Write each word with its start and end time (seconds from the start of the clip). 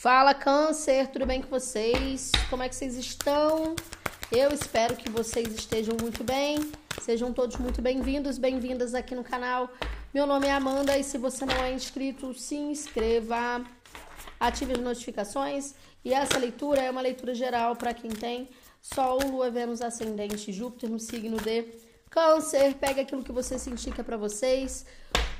Fala, 0.00 0.32
Câncer, 0.32 1.08
tudo 1.08 1.26
bem 1.26 1.42
com 1.42 1.48
vocês? 1.48 2.30
Como 2.48 2.62
é 2.62 2.68
que 2.68 2.76
vocês 2.76 2.94
estão? 2.94 3.74
Eu 4.30 4.52
espero 4.52 4.94
que 4.94 5.10
vocês 5.10 5.52
estejam 5.52 5.96
muito 6.00 6.22
bem. 6.22 6.70
Sejam 7.02 7.32
todos 7.32 7.56
muito 7.56 7.82
bem-vindos, 7.82 8.38
bem-vindas 8.38 8.94
aqui 8.94 9.16
no 9.16 9.24
canal. 9.24 9.68
Meu 10.14 10.24
nome 10.24 10.46
é 10.46 10.52
Amanda 10.52 10.96
e 10.96 11.02
se 11.02 11.18
você 11.18 11.44
não 11.44 11.56
é 11.56 11.72
inscrito, 11.72 12.32
se 12.32 12.54
inscreva, 12.54 13.60
ative 14.38 14.74
as 14.74 14.78
notificações. 14.78 15.74
E 16.04 16.14
essa 16.14 16.38
leitura 16.38 16.80
é 16.80 16.88
uma 16.88 17.00
leitura 17.00 17.34
geral 17.34 17.74
para 17.74 17.92
quem 17.92 18.08
tem 18.08 18.48
Sol, 18.80 19.18
Lua, 19.26 19.50
Vênus, 19.50 19.82
Ascendente, 19.82 20.52
Júpiter 20.52 20.88
no 20.88 21.00
signo 21.00 21.38
de 21.38 21.64
Câncer. 22.08 22.74
Pega 22.74 23.02
aquilo 23.02 23.24
que 23.24 23.32
você 23.32 23.58
sentir 23.58 23.92
que 23.92 24.00
é 24.00 24.04
para 24.04 24.16
vocês, 24.16 24.86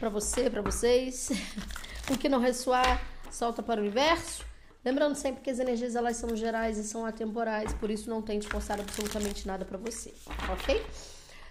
para 0.01 0.09
você, 0.09 0.51
para 0.51 0.63
vocês. 0.63 1.31
o 2.11 2.19
que 2.19 2.29
não 2.29 2.41
ressoar, 2.41 3.01
solta 3.31 3.63
para 3.63 3.81
o 3.81 3.85
universo. 3.85 4.45
Lembrando 4.85 5.15
sempre 5.17 5.43
que 5.43 5.51
as 5.51 5.59
energias 5.59 5.97
elas 5.97 6.17
são 6.17 6.35
gerais 6.37 6.79
e 6.79 6.85
são 6.85 7.05
atemporais, 7.05 7.75
por 7.75 7.91
isso 7.91 8.09
não 8.09 8.23
tente 8.23 8.49
forçar 8.49 8.81
absolutamente 8.81 9.47
nada 9.47 9.65
para 9.65 9.77
você, 9.77 10.15
ok? 10.53 10.85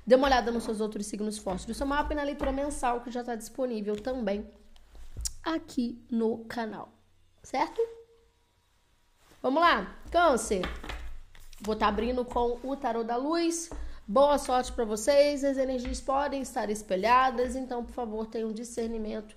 Dê 0.06 0.16
uma 0.16 0.28
olhada 0.28 0.52
nos 0.52 0.64
seus 0.64 0.80
outros 0.80 1.06
signos 1.06 1.38
fortes 1.38 1.66
do 1.66 1.74
seu 1.74 1.86
mapa 1.86 2.14
e 2.14 2.16
na 2.16 2.24
leitura 2.24 2.52
mensal 2.52 3.02
que 3.02 3.12
já 3.12 3.20
está 3.20 3.36
disponível 3.36 3.96
também 3.98 4.50
aqui 5.44 6.02
no 6.10 6.46
canal, 6.46 6.94
certo? 7.44 7.82
Vamos 9.42 9.62
lá, 9.62 10.00
Câncer. 10.10 10.62
Vou 11.62 11.74
estar 11.74 11.88
tá 11.88 11.92
abrindo 11.92 12.24
com 12.24 12.60
o 12.64 12.76
Tarô 12.76 13.04
da 13.04 13.18
Luz. 13.18 13.70
Boa 14.08 14.38
sorte 14.38 14.72
para 14.72 14.86
vocês. 14.86 15.44
As 15.44 15.58
energias 15.58 16.00
podem 16.00 16.42
estar 16.42 16.70
espelhadas, 16.70 17.56
então, 17.56 17.84
por 17.84 17.94
favor, 17.94 18.26
tenham 18.28 18.52
discernimento 18.54 19.36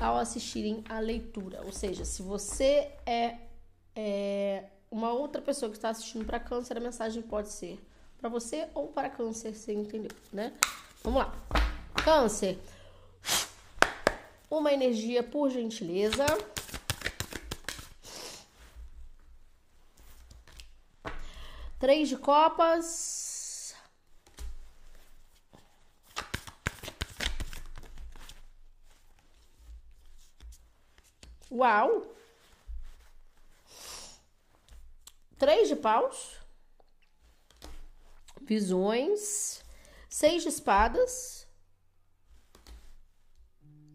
ao 0.00 0.16
assistirem 0.16 0.84
a 0.88 0.98
leitura. 0.98 1.62
Ou 1.64 1.72
seja, 1.72 2.04
se 2.04 2.22
você 2.22 2.90
é, 3.04 3.36
é 3.94 4.64
uma 4.90 5.12
outra 5.12 5.40
pessoa 5.42 5.70
que 5.70 5.76
está 5.76 5.90
assistindo 5.90 6.24
para 6.24 6.40
câncer, 6.40 6.76
a 6.76 6.80
mensagem 6.80 7.22
pode 7.22 7.50
ser 7.50 7.78
para 8.18 8.28
você 8.28 8.68
ou 8.74 8.88
para 8.88 9.10
câncer, 9.10 9.54
você 9.54 9.72
entendeu, 9.72 10.10
né? 10.32 10.52
Vamos 11.02 11.20
lá. 11.20 11.32
Câncer. 12.04 12.58
Uma 14.50 14.72
energia, 14.72 15.22
por 15.22 15.50
gentileza. 15.50 16.24
Três 21.78 22.08
de 22.08 22.16
copas. 22.16 23.15
Uau! 31.56 32.06
Três 35.38 35.68
de 35.68 35.76
paus. 35.76 36.36
Visões. 38.42 39.62
Seis 40.08 40.42
de 40.42 40.50
espadas. 40.50 41.48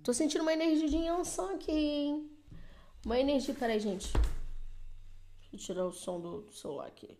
Tô 0.03 0.11
sentindo 0.11 0.41
uma 0.41 0.53
energia 0.53 0.89
de 0.89 0.97
Yansan 0.97 1.53
aqui, 1.53 1.71
hein? 1.71 2.31
Uma 3.05 3.19
energia. 3.19 3.53
Peraí, 3.53 3.79
gente. 3.79 4.11
Deixa 5.51 5.53
eu 5.53 5.59
tirar 5.59 5.85
o 5.85 5.91
som 5.91 6.19
do, 6.19 6.41
do 6.41 6.51
celular 6.51 6.87
aqui. 6.87 7.15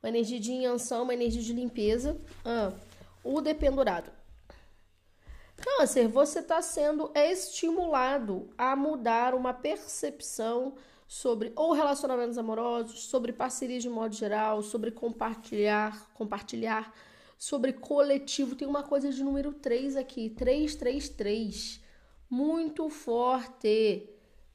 Uma 0.00 0.10
energia 0.10 0.38
de 0.38 0.52
Yansan, 0.52 1.02
uma 1.02 1.14
energia 1.14 1.42
de 1.42 1.52
limpeza. 1.52 2.20
Ah, 2.44 2.72
o 3.24 3.40
dependurado. 3.40 4.12
Câncer, 5.62 6.08
você 6.08 6.40
está 6.40 6.60
sendo 6.60 7.12
estimulado 7.14 8.50
a 8.58 8.74
mudar 8.74 9.32
uma 9.32 9.54
percepção 9.54 10.74
sobre 11.06 11.52
ou 11.54 11.72
relacionamentos 11.72 12.36
amorosos, 12.36 13.04
sobre 13.04 13.32
parcerias 13.32 13.82
de 13.82 13.88
modo 13.88 14.12
geral, 14.14 14.60
sobre 14.62 14.90
compartilhar, 14.90 16.10
compartilhar, 16.14 16.92
sobre 17.38 17.72
coletivo. 17.72 18.56
Tem 18.56 18.66
uma 18.66 18.82
coisa 18.82 19.12
de 19.12 19.22
número 19.22 19.52
3 19.52 19.96
aqui, 19.96 20.30
333. 20.30 21.80
Muito 22.28 22.88
forte. 22.88 24.08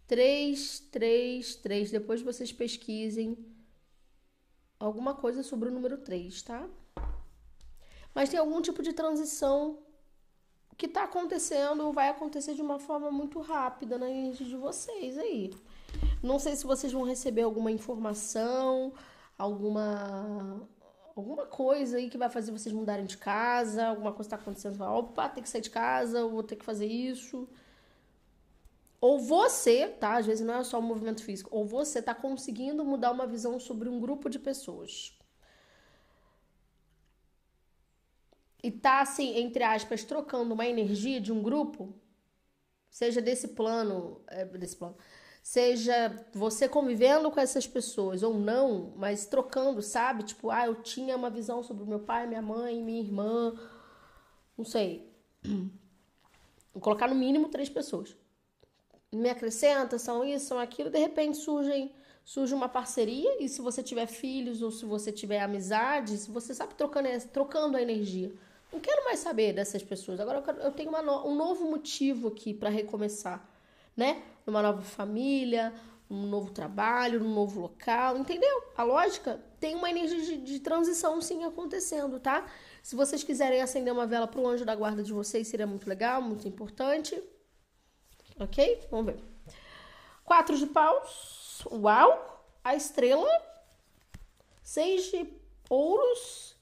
333. 0.07 1.91
Depois 1.91 2.21
vocês 2.21 2.51
pesquisem 2.51 3.37
alguma 4.77 5.13
coisa 5.13 5.41
sobre 5.41 5.69
o 5.69 5.71
número 5.71 5.97
3, 5.99 6.41
tá? 6.41 6.67
Mas 8.13 8.29
tem 8.29 8.39
algum 8.39 8.61
tipo 8.61 8.81
de 8.83 8.91
transição 8.93 9.86
que 10.77 10.85
está 10.85 11.03
acontecendo 11.03 11.91
vai 11.91 12.09
acontecer 12.09 12.53
de 12.53 12.61
uma 12.61 12.77
forma 12.77 13.09
muito 13.09 13.39
rápida 13.41 13.97
na 13.97 14.09
energia 14.09 14.45
de 14.45 14.55
vocês 14.55 15.17
aí. 15.17 15.51
Não 16.21 16.37
sei 16.37 16.55
se 16.55 16.65
vocês 16.65 16.93
vão 16.93 17.03
receber 17.03 17.41
alguma 17.41 17.71
informação, 17.71 18.93
alguma 19.37 20.67
alguma 21.15 21.47
coisa 21.47 21.97
aí 21.97 22.11
que 22.11 22.17
vai 22.17 22.29
fazer 22.29 22.51
vocês 22.51 22.73
mudarem 22.73 23.05
de 23.05 23.17
casa, 23.17 23.87
alguma 23.87 24.11
coisa 24.11 24.27
está 24.27 24.35
acontecendo, 24.35 24.79
opa, 24.83 25.27
tem 25.27 25.41
que 25.41 25.49
sair 25.49 25.61
de 25.61 25.71
casa, 25.71 26.27
vou 26.27 26.43
ter 26.43 26.55
que 26.55 26.63
fazer 26.63 26.85
isso. 26.85 27.49
Ou 29.01 29.19
você, 29.19 29.87
tá? 29.87 30.17
Às 30.17 30.27
vezes 30.27 30.45
não 30.45 30.55
é 30.55 30.63
só 30.63 30.77
o 30.77 30.81
movimento 30.81 31.23
físico, 31.23 31.49
ou 31.51 31.65
você 31.65 31.99
está 31.99 32.13
conseguindo 32.13 32.85
mudar 32.85 33.11
uma 33.11 33.25
visão 33.25 33.59
sobre 33.59 33.89
um 33.89 33.99
grupo 33.99 34.29
de 34.29 34.37
pessoas. 34.37 35.16
E 38.67 38.71
tá 38.71 38.99
assim, 38.99 39.37
entre 39.37 39.63
aspas, 39.63 40.03
trocando 40.03 40.53
uma 40.53 40.67
energia 40.67 41.21
de 41.21 41.31
um 41.31 41.41
grupo, 41.41 41.93
seja 42.89 43.21
desse 43.21 43.47
plano, 43.47 44.19
é, 44.27 44.43
desse 44.43 44.75
plano, 44.75 44.97
seja 45.41 46.27
você 46.33 46.67
convivendo 46.67 47.31
com 47.31 47.39
essas 47.39 47.65
pessoas 47.65 48.23
ou 48.23 48.33
não, 48.33 48.91
mas 48.97 49.25
trocando, 49.25 49.81
sabe? 49.81 50.23
Tipo, 50.23 50.49
ah, 50.51 50.65
eu 50.65 50.75
tinha 50.83 51.15
uma 51.15 51.29
visão 51.29 51.63
sobre 51.63 51.85
meu 51.85 52.01
pai, 52.01 52.27
minha 52.27 52.41
mãe, 52.41 52.83
minha 52.83 52.99
irmã, 52.99 53.57
não 54.57 54.65
sei. 54.65 55.09
Vou 56.73 56.81
colocar 56.81 57.07
no 57.07 57.15
mínimo 57.15 57.47
três 57.47 57.69
pessoas. 57.69 58.17
Me 59.13 59.29
acrescenta, 59.29 59.97
são 59.97 60.25
isso, 60.25 60.45
são 60.47 60.59
aquilo, 60.59 60.89
de 60.89 60.99
repente 60.99 61.37
surgem 61.37 61.95
surge 62.25 62.53
uma 62.53 62.67
parceria 62.67 63.41
e 63.41 63.47
se 63.47 63.61
você 63.61 63.81
tiver 63.81 64.07
filhos 64.07 64.61
ou 64.61 64.69
se 64.69 64.83
você 64.83 65.13
tiver 65.13 65.39
amizades, 65.39 66.27
você 66.27 66.53
sabe 66.53 66.75
trocando, 66.75 67.07
trocando 67.29 67.77
a 67.77 67.81
energia. 67.81 68.35
Não 68.71 68.79
quero 68.79 69.03
mais 69.05 69.19
saber 69.19 69.53
dessas 69.53 69.81
pessoas. 69.81 70.19
Agora 70.19 70.39
eu, 70.39 70.43
quero, 70.43 70.59
eu 70.59 70.71
tenho 70.71 70.91
no, 70.91 71.27
um 71.27 71.35
novo 71.35 71.69
motivo 71.69 72.27
aqui 72.27 72.53
para 72.53 72.69
recomeçar, 72.69 73.47
né? 73.95 74.21
Uma 74.45 74.61
nova 74.61 74.81
família, 74.81 75.73
um 76.09 76.25
novo 76.27 76.51
trabalho, 76.51 77.23
um 77.23 77.33
novo 77.33 77.59
local, 77.61 78.17
entendeu? 78.17 78.63
A 78.75 78.83
lógica 78.83 79.41
tem 79.59 79.75
uma 79.75 79.89
energia 79.89 80.21
de, 80.21 80.37
de 80.37 80.59
transição 80.59 81.21
sim 81.21 81.43
acontecendo, 81.43 82.19
tá? 82.19 82.45
Se 82.83 82.95
vocês 82.95 83.23
quiserem 83.23 83.61
acender 83.61 83.91
uma 83.91 84.05
vela 84.05 84.27
para 84.27 84.39
o 84.39 84.47
anjo 84.47 84.65
da 84.65 84.75
guarda 84.75 85.03
de 85.03 85.11
vocês, 85.11 85.47
seria 85.47 85.67
muito 85.67 85.87
legal, 85.87 86.21
muito 86.21 86.47
importante. 86.47 87.21
Ok? 88.39 88.87
Vamos 88.91 89.13
ver. 89.13 89.23
Quatro 90.23 90.57
de 90.57 90.67
paus. 90.67 91.65
Uau! 91.71 92.45
A 92.63 92.75
estrela. 92.75 93.27
Seis 94.61 95.05
de 95.05 95.27
ouros 95.69 96.56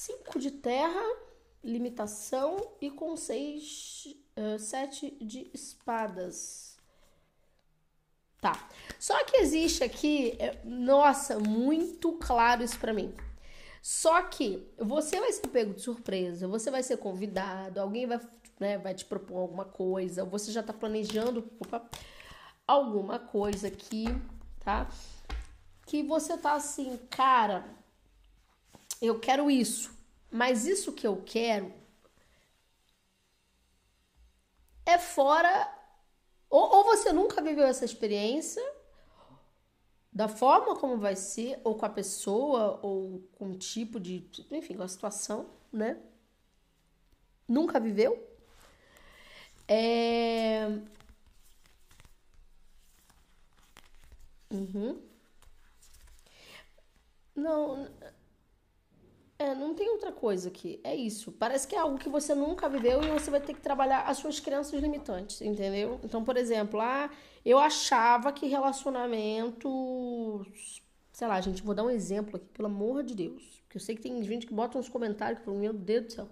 cinco 0.00 0.38
de 0.38 0.50
terra, 0.50 1.02
limitação, 1.62 2.56
e 2.80 2.90
com 2.90 3.14
seis, 3.16 4.06
uh, 4.34 4.58
sete 4.58 5.10
de 5.20 5.50
espadas. 5.52 6.78
Tá. 8.40 8.66
Só 8.98 9.22
que 9.24 9.36
existe 9.36 9.84
aqui, 9.84 10.36
é, 10.38 10.58
nossa, 10.64 11.38
muito 11.38 12.14
claro 12.14 12.62
isso 12.62 12.78
para 12.78 12.94
mim. 12.94 13.14
Só 13.82 14.22
que 14.22 14.66
você 14.78 15.20
vai 15.20 15.32
ser 15.32 15.48
pego 15.48 15.74
de 15.74 15.82
surpresa, 15.82 16.48
você 16.48 16.70
vai 16.70 16.82
ser 16.82 16.96
convidado, 16.96 17.78
alguém 17.78 18.06
vai, 18.06 18.20
né, 18.58 18.78
vai 18.78 18.94
te 18.94 19.04
propor 19.04 19.40
alguma 19.40 19.66
coisa, 19.66 20.24
você 20.24 20.50
já 20.50 20.62
tá 20.62 20.72
planejando 20.72 21.46
opa, 21.60 21.86
alguma 22.66 23.18
coisa 23.18 23.68
aqui, 23.68 24.06
tá? 24.60 24.88
Que 25.84 26.02
você 26.02 26.38
tá 26.38 26.54
assim, 26.54 26.98
cara, 27.10 27.79
eu 29.00 29.18
quero 29.20 29.50
isso, 29.50 29.92
mas 30.30 30.66
isso 30.66 30.92
que 30.92 31.06
eu 31.06 31.22
quero 31.24 31.72
é 34.86 34.98
fora. 34.98 35.68
Ou, 36.48 36.62
ou 36.76 36.84
você 36.84 37.12
nunca 37.12 37.42
viveu 37.42 37.66
essa 37.66 37.84
experiência 37.84 38.62
da 40.12 40.28
forma 40.28 40.76
como 40.76 40.98
vai 40.98 41.14
ser, 41.16 41.60
ou 41.64 41.76
com 41.76 41.86
a 41.86 41.90
pessoa, 41.90 42.78
ou 42.82 43.20
com 43.32 43.50
o 43.52 43.56
tipo 43.58 44.00
de. 44.00 44.28
Enfim, 44.50 44.76
com 44.76 44.82
a 44.82 44.88
situação, 44.88 45.46
né? 45.72 45.98
Nunca 47.46 47.78
viveu. 47.80 48.26
É. 49.68 50.66
Uhum. 54.50 55.00
Não, 57.34 57.88
é, 59.40 59.54
não 59.54 59.74
tem 59.74 59.88
outra 59.88 60.12
coisa 60.12 60.48
aqui. 60.48 60.78
É 60.84 60.94
isso. 60.94 61.32
Parece 61.32 61.66
que 61.66 61.74
é 61.74 61.78
algo 61.78 61.98
que 61.98 62.10
você 62.10 62.34
nunca 62.34 62.68
viveu 62.68 63.02
e 63.02 63.10
você 63.10 63.30
vai 63.30 63.40
ter 63.40 63.54
que 63.54 63.60
trabalhar 63.60 64.02
as 64.02 64.18
suas 64.18 64.38
crenças 64.38 64.78
limitantes, 64.78 65.40
entendeu? 65.40 65.98
Então, 66.04 66.22
por 66.22 66.36
exemplo, 66.36 66.78
ah, 66.78 67.10
eu 67.42 67.58
achava 67.58 68.32
que 68.32 68.46
relacionamento. 68.46 70.46
Sei 71.12 71.26
lá, 71.26 71.40
gente, 71.40 71.62
vou 71.62 71.74
dar 71.74 71.84
um 71.84 71.90
exemplo 71.90 72.36
aqui, 72.36 72.46
pelo 72.48 72.68
amor 72.68 73.02
de 73.02 73.14
Deus. 73.14 73.62
Porque 73.62 73.78
eu 73.78 73.80
sei 73.80 73.96
que 73.96 74.02
tem 74.02 74.22
gente 74.22 74.46
que 74.46 74.52
bota 74.52 74.76
uns 74.76 74.90
comentários 74.90 75.38
que 75.38 75.46
falam, 75.46 75.60
meu 75.60 75.72
Deus 75.72 76.04
do 76.04 76.12
céu. 76.12 76.28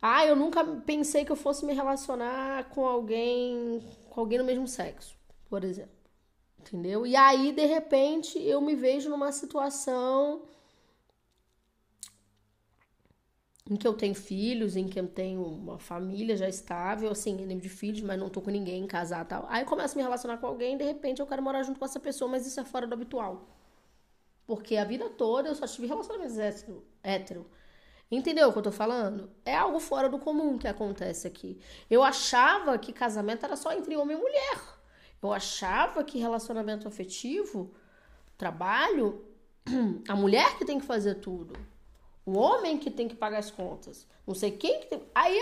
Ah, 0.00 0.24
eu 0.24 0.36
nunca 0.36 0.64
pensei 0.86 1.24
que 1.24 1.32
eu 1.32 1.36
fosse 1.36 1.66
me 1.66 1.74
relacionar 1.74 2.70
com 2.70 2.86
alguém, 2.86 3.80
com 4.08 4.20
alguém 4.20 4.38
no 4.38 4.44
mesmo 4.44 4.66
sexo, 4.66 5.16
por 5.50 5.64
exemplo. 5.64 5.95
Entendeu? 6.66 7.06
E 7.06 7.14
aí, 7.14 7.52
de 7.52 7.64
repente, 7.64 8.42
eu 8.42 8.60
me 8.60 8.74
vejo 8.74 9.08
numa 9.08 9.30
situação 9.30 10.42
em 13.70 13.76
que 13.76 13.86
eu 13.86 13.94
tenho 13.94 14.14
filhos, 14.14 14.76
em 14.76 14.88
que 14.88 14.98
eu 14.98 15.06
tenho 15.06 15.44
uma 15.44 15.78
família 15.78 16.36
já 16.36 16.48
estável, 16.48 17.10
assim, 17.10 17.34
nível 17.34 17.58
de 17.58 17.68
filhos, 17.68 18.00
mas 18.02 18.18
não 18.18 18.28
tô 18.28 18.40
com 18.40 18.50
ninguém, 18.50 18.86
casar 18.86 19.24
tal. 19.26 19.46
Aí 19.48 19.64
começo 19.64 19.94
a 19.94 19.96
me 19.96 20.02
relacionar 20.02 20.38
com 20.38 20.46
alguém 20.46 20.76
de 20.76 20.84
repente 20.84 21.20
eu 21.20 21.26
quero 21.26 21.42
morar 21.42 21.62
junto 21.62 21.78
com 21.78 21.84
essa 21.84 22.00
pessoa, 22.00 22.30
mas 22.30 22.46
isso 22.46 22.58
é 22.60 22.64
fora 22.64 22.86
do 22.86 22.94
habitual. 22.94 23.48
Porque 24.46 24.76
a 24.76 24.84
vida 24.84 25.08
toda 25.10 25.48
eu 25.48 25.54
só 25.54 25.66
tive 25.66 25.86
relacionamentos 25.86 26.38
hétero. 26.38 26.84
hétero. 27.02 27.46
Entendeu 28.10 28.48
o 28.48 28.52
que 28.52 28.58
eu 28.58 28.62
tô 28.62 28.72
falando? 28.72 29.30
É 29.44 29.56
algo 29.56 29.80
fora 29.80 30.08
do 30.08 30.18
comum 30.18 30.58
que 30.58 30.68
acontece 30.68 31.26
aqui. 31.26 31.58
Eu 31.90 32.02
achava 32.04 32.78
que 32.78 32.92
casamento 32.92 33.44
era 33.44 33.56
só 33.56 33.72
entre 33.72 33.96
homem 33.96 34.16
e 34.16 34.20
mulher. 34.20 34.75
Eu 35.22 35.32
achava 35.32 36.04
que 36.04 36.18
relacionamento 36.18 36.86
afetivo, 36.86 37.72
trabalho, 38.36 39.24
a 40.08 40.14
mulher 40.14 40.56
que 40.58 40.64
tem 40.64 40.78
que 40.78 40.86
fazer 40.86 41.16
tudo. 41.16 41.54
O 42.24 42.36
homem 42.36 42.78
que 42.78 42.90
tem 42.90 43.08
que 43.08 43.14
pagar 43.14 43.38
as 43.38 43.50
contas. 43.50 44.06
Não 44.26 44.34
sei 44.34 44.50
quem 44.50 44.80
que 44.80 44.86
tem. 44.86 45.02
Aí 45.14 45.40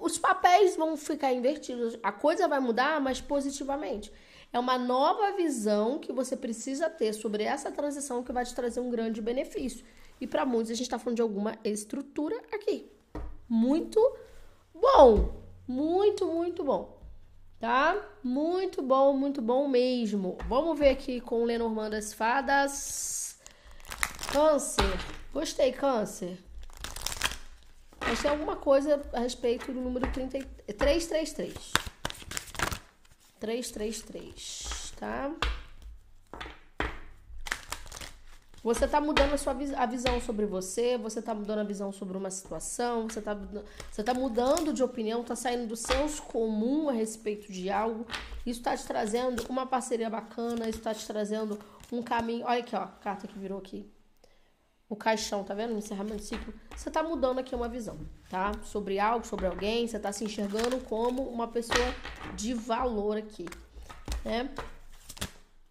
os 0.00 0.18
papéis 0.18 0.76
vão 0.76 0.96
ficar 0.96 1.32
invertidos. 1.32 1.98
A 2.02 2.10
coisa 2.10 2.48
vai 2.48 2.58
mudar, 2.58 3.00
mas 3.00 3.20
positivamente. 3.20 4.12
É 4.52 4.58
uma 4.58 4.78
nova 4.78 5.32
visão 5.32 5.98
que 5.98 6.12
você 6.12 6.36
precisa 6.36 6.90
ter 6.90 7.12
sobre 7.12 7.44
essa 7.44 7.70
transição 7.70 8.22
que 8.22 8.32
vai 8.32 8.44
te 8.44 8.54
trazer 8.54 8.80
um 8.80 8.90
grande 8.90 9.22
benefício. 9.22 9.84
E 10.20 10.26
para 10.26 10.44
muitos 10.44 10.70
a 10.70 10.74
gente 10.74 10.86
está 10.86 10.98
falando 10.98 11.16
de 11.16 11.22
alguma 11.22 11.58
estrutura 11.64 12.36
aqui. 12.52 12.90
Muito 13.48 14.00
bom. 14.74 15.40
Muito, 15.66 16.26
muito 16.26 16.64
bom. 16.64 17.01
Tá? 17.62 17.96
Muito 18.24 18.82
bom, 18.82 19.16
muito 19.16 19.40
bom 19.40 19.68
mesmo. 19.68 20.36
Vamos 20.48 20.76
ver 20.76 20.88
aqui 20.88 21.20
com 21.20 21.42
o 21.42 21.44
Lenormand 21.44 21.90
das 21.90 22.12
Fadas. 22.12 23.38
Câncer. 24.32 24.98
Gostei, 25.32 25.70
Câncer. 25.70 26.36
Mas 28.00 28.20
tem 28.20 28.32
alguma 28.32 28.56
coisa 28.56 29.00
a 29.12 29.20
respeito 29.20 29.72
do 29.72 29.80
número 29.80 30.10
30, 30.10 30.40
333. 30.76 31.54
333, 33.38 34.92
tá? 34.96 35.30
Você 38.62 38.84
está 38.84 39.00
mudando 39.00 39.32
a 39.32 39.38
sua 39.38 39.56
a 39.76 39.86
visão 39.86 40.20
sobre 40.20 40.46
você, 40.46 40.96
você 40.96 41.18
está 41.18 41.34
mudando 41.34 41.58
a 41.58 41.64
visão 41.64 41.90
sobre 41.90 42.16
uma 42.16 42.30
situação, 42.30 43.08
você 43.08 43.18
está 43.18 43.36
você 43.90 44.04
tá 44.04 44.14
mudando 44.14 44.72
de 44.72 44.84
opinião, 44.84 45.22
está 45.22 45.34
saindo 45.34 45.66
do 45.66 45.74
senso 45.74 46.22
comum 46.22 46.88
a 46.88 46.92
respeito 46.92 47.50
de 47.50 47.68
algo. 47.70 48.06
Isso 48.46 48.60
está 48.60 48.76
te 48.76 48.86
trazendo 48.86 49.44
uma 49.48 49.66
parceria 49.66 50.08
bacana, 50.08 50.68
isso 50.68 50.78
está 50.78 50.94
te 50.94 51.04
trazendo 51.04 51.58
um 51.90 52.00
caminho. 52.02 52.46
Olha 52.46 52.60
aqui, 52.60 52.76
ó, 52.76 52.82
a 52.82 52.86
carta 52.86 53.26
que 53.26 53.36
virou 53.36 53.58
aqui. 53.58 53.90
O 54.88 54.94
caixão, 54.94 55.42
tá 55.42 55.54
vendo? 55.54 55.74
O 55.74 55.78
encerramento 55.78 56.18
do 56.18 56.22
ciclo. 56.22 56.54
Você 56.76 56.88
está 56.88 57.02
mudando 57.02 57.40
aqui 57.40 57.56
uma 57.56 57.68
visão, 57.68 57.98
tá? 58.30 58.52
Sobre 58.62 59.00
algo, 59.00 59.26
sobre 59.26 59.46
alguém, 59.46 59.88
você 59.88 59.96
está 59.96 60.12
se 60.12 60.22
enxergando 60.22 60.78
como 60.80 61.22
uma 61.28 61.48
pessoa 61.48 61.94
de 62.36 62.54
valor 62.54 63.16
aqui, 63.16 63.46
né? 64.24 64.50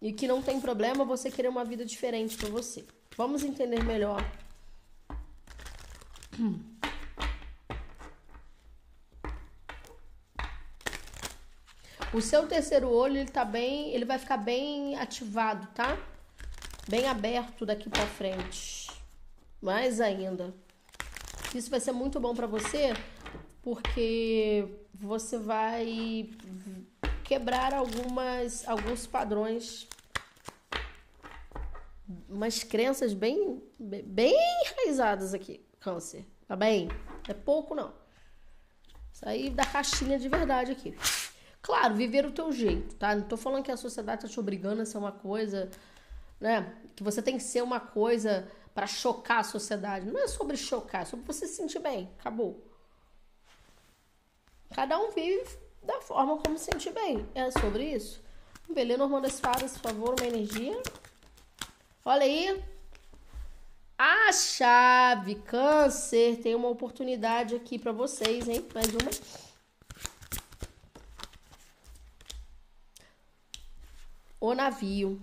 E 0.02 0.12
que 0.12 0.26
não 0.26 0.42
tem 0.42 0.60
problema 0.60 1.04
você 1.04 1.30
querer 1.30 1.48
uma 1.48 1.64
vida 1.64 1.84
diferente 1.84 2.36
para 2.36 2.50
você. 2.50 2.84
Vamos 3.16 3.44
entender 3.44 3.84
melhor. 3.84 4.20
O 12.12 12.20
seu 12.20 12.48
terceiro 12.48 12.90
olho, 12.90 13.16
ele 13.16 13.30
tá 13.30 13.44
bem, 13.44 13.94
ele 13.94 14.04
vai 14.04 14.18
ficar 14.18 14.36
bem 14.36 14.96
ativado, 14.96 15.68
tá? 15.68 15.96
Bem 16.88 17.06
aberto 17.06 17.64
daqui 17.64 17.88
para 17.88 18.06
frente. 18.06 18.90
Mais 19.62 20.00
ainda. 20.00 20.52
Isso 21.54 21.70
vai 21.70 21.78
ser 21.78 21.92
muito 21.92 22.18
bom 22.18 22.34
para 22.34 22.46
você, 22.46 22.92
porque 23.62 24.68
você 24.92 25.38
vai 25.38 26.28
quebrar 27.32 27.72
algumas 27.72 28.68
alguns 28.68 29.06
padrões 29.06 29.88
umas 32.28 32.62
crenças 32.62 33.14
bem, 33.14 33.62
bem 33.78 34.34
enraizadas 34.66 35.32
aqui, 35.32 35.64
câncer. 35.80 36.26
Tá 36.46 36.54
bem? 36.54 36.88
É 37.26 37.32
pouco, 37.32 37.74
não. 37.74 37.94
Sair 39.12 39.48
da 39.48 39.64
caixinha 39.64 40.18
de 40.18 40.28
verdade 40.28 40.72
aqui. 40.72 40.94
Claro, 41.62 41.94
viver 41.94 42.26
o 42.26 42.32
teu 42.32 42.52
jeito, 42.52 42.96
tá? 42.96 43.14
Não 43.14 43.22
tô 43.22 43.38
falando 43.38 43.64
que 43.64 43.70
a 43.70 43.78
sociedade 43.78 44.22
tá 44.22 44.28
te 44.28 44.38
obrigando 44.38 44.82
a 44.82 44.84
ser 44.84 44.98
uma 44.98 45.12
coisa, 45.12 45.70
né? 46.38 46.74
Que 46.94 47.02
você 47.02 47.22
tem 47.22 47.38
que 47.38 47.42
ser 47.42 47.62
uma 47.62 47.80
coisa 47.80 48.46
para 48.74 48.86
chocar 48.86 49.38
a 49.38 49.44
sociedade. 49.44 50.04
Não 50.04 50.20
é 50.20 50.28
sobre 50.28 50.56
chocar, 50.58 51.02
é 51.02 51.04
sobre 51.06 51.24
você 51.24 51.46
se 51.46 51.54
sentir 51.54 51.78
bem. 51.78 52.10
Acabou. 52.18 52.62
Cada 54.74 54.98
um 54.98 55.12
vive 55.12 55.61
da 55.82 56.00
forma 56.00 56.38
como 56.38 56.58
se 56.58 56.66
sentir 56.66 56.92
bem. 56.92 57.26
É 57.34 57.50
sobre 57.50 57.84
isso. 57.84 58.22
Beleza, 58.68 58.98
Normando 58.98 59.24
das 59.24 59.40
Fadas, 59.40 59.72
por 59.72 59.90
favor, 59.90 60.14
uma 60.18 60.26
energia. 60.26 60.80
Olha 62.04 62.22
aí. 62.22 62.62
A 63.98 64.32
chave 64.32 65.36
câncer 65.36 66.40
tem 66.42 66.54
uma 66.54 66.68
oportunidade 66.68 67.54
aqui 67.54 67.78
para 67.78 67.92
vocês, 67.92 68.48
hein? 68.48 68.66
Mais 68.74 68.88
uma. 68.88 69.10
O 74.40 74.54
navio. 74.54 75.20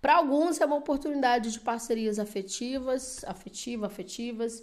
Para 0.00 0.16
alguns 0.16 0.60
é 0.60 0.64
uma 0.64 0.76
oportunidade 0.76 1.50
de 1.52 1.60
parcerias 1.60 2.18
afetivas, 2.18 3.24
afetiva, 3.24 3.86
afetivas. 3.86 4.62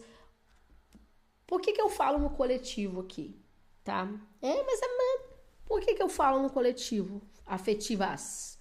Por 1.53 1.61
que, 1.61 1.71
que 1.71 1.81
eu 1.81 1.87
falo 1.87 2.17
no 2.17 2.31
coletivo 2.31 3.01
aqui? 3.01 3.39
Tá? 3.83 4.09
É, 4.41 4.63
mas 4.63 4.81
é, 4.81 4.87
por 5.67 5.81
que, 5.81 5.93
que 5.93 6.01
eu 6.01 6.09
falo 6.09 6.41
no 6.41 6.49
coletivo? 6.49 7.21
Afetivas. 7.45 8.57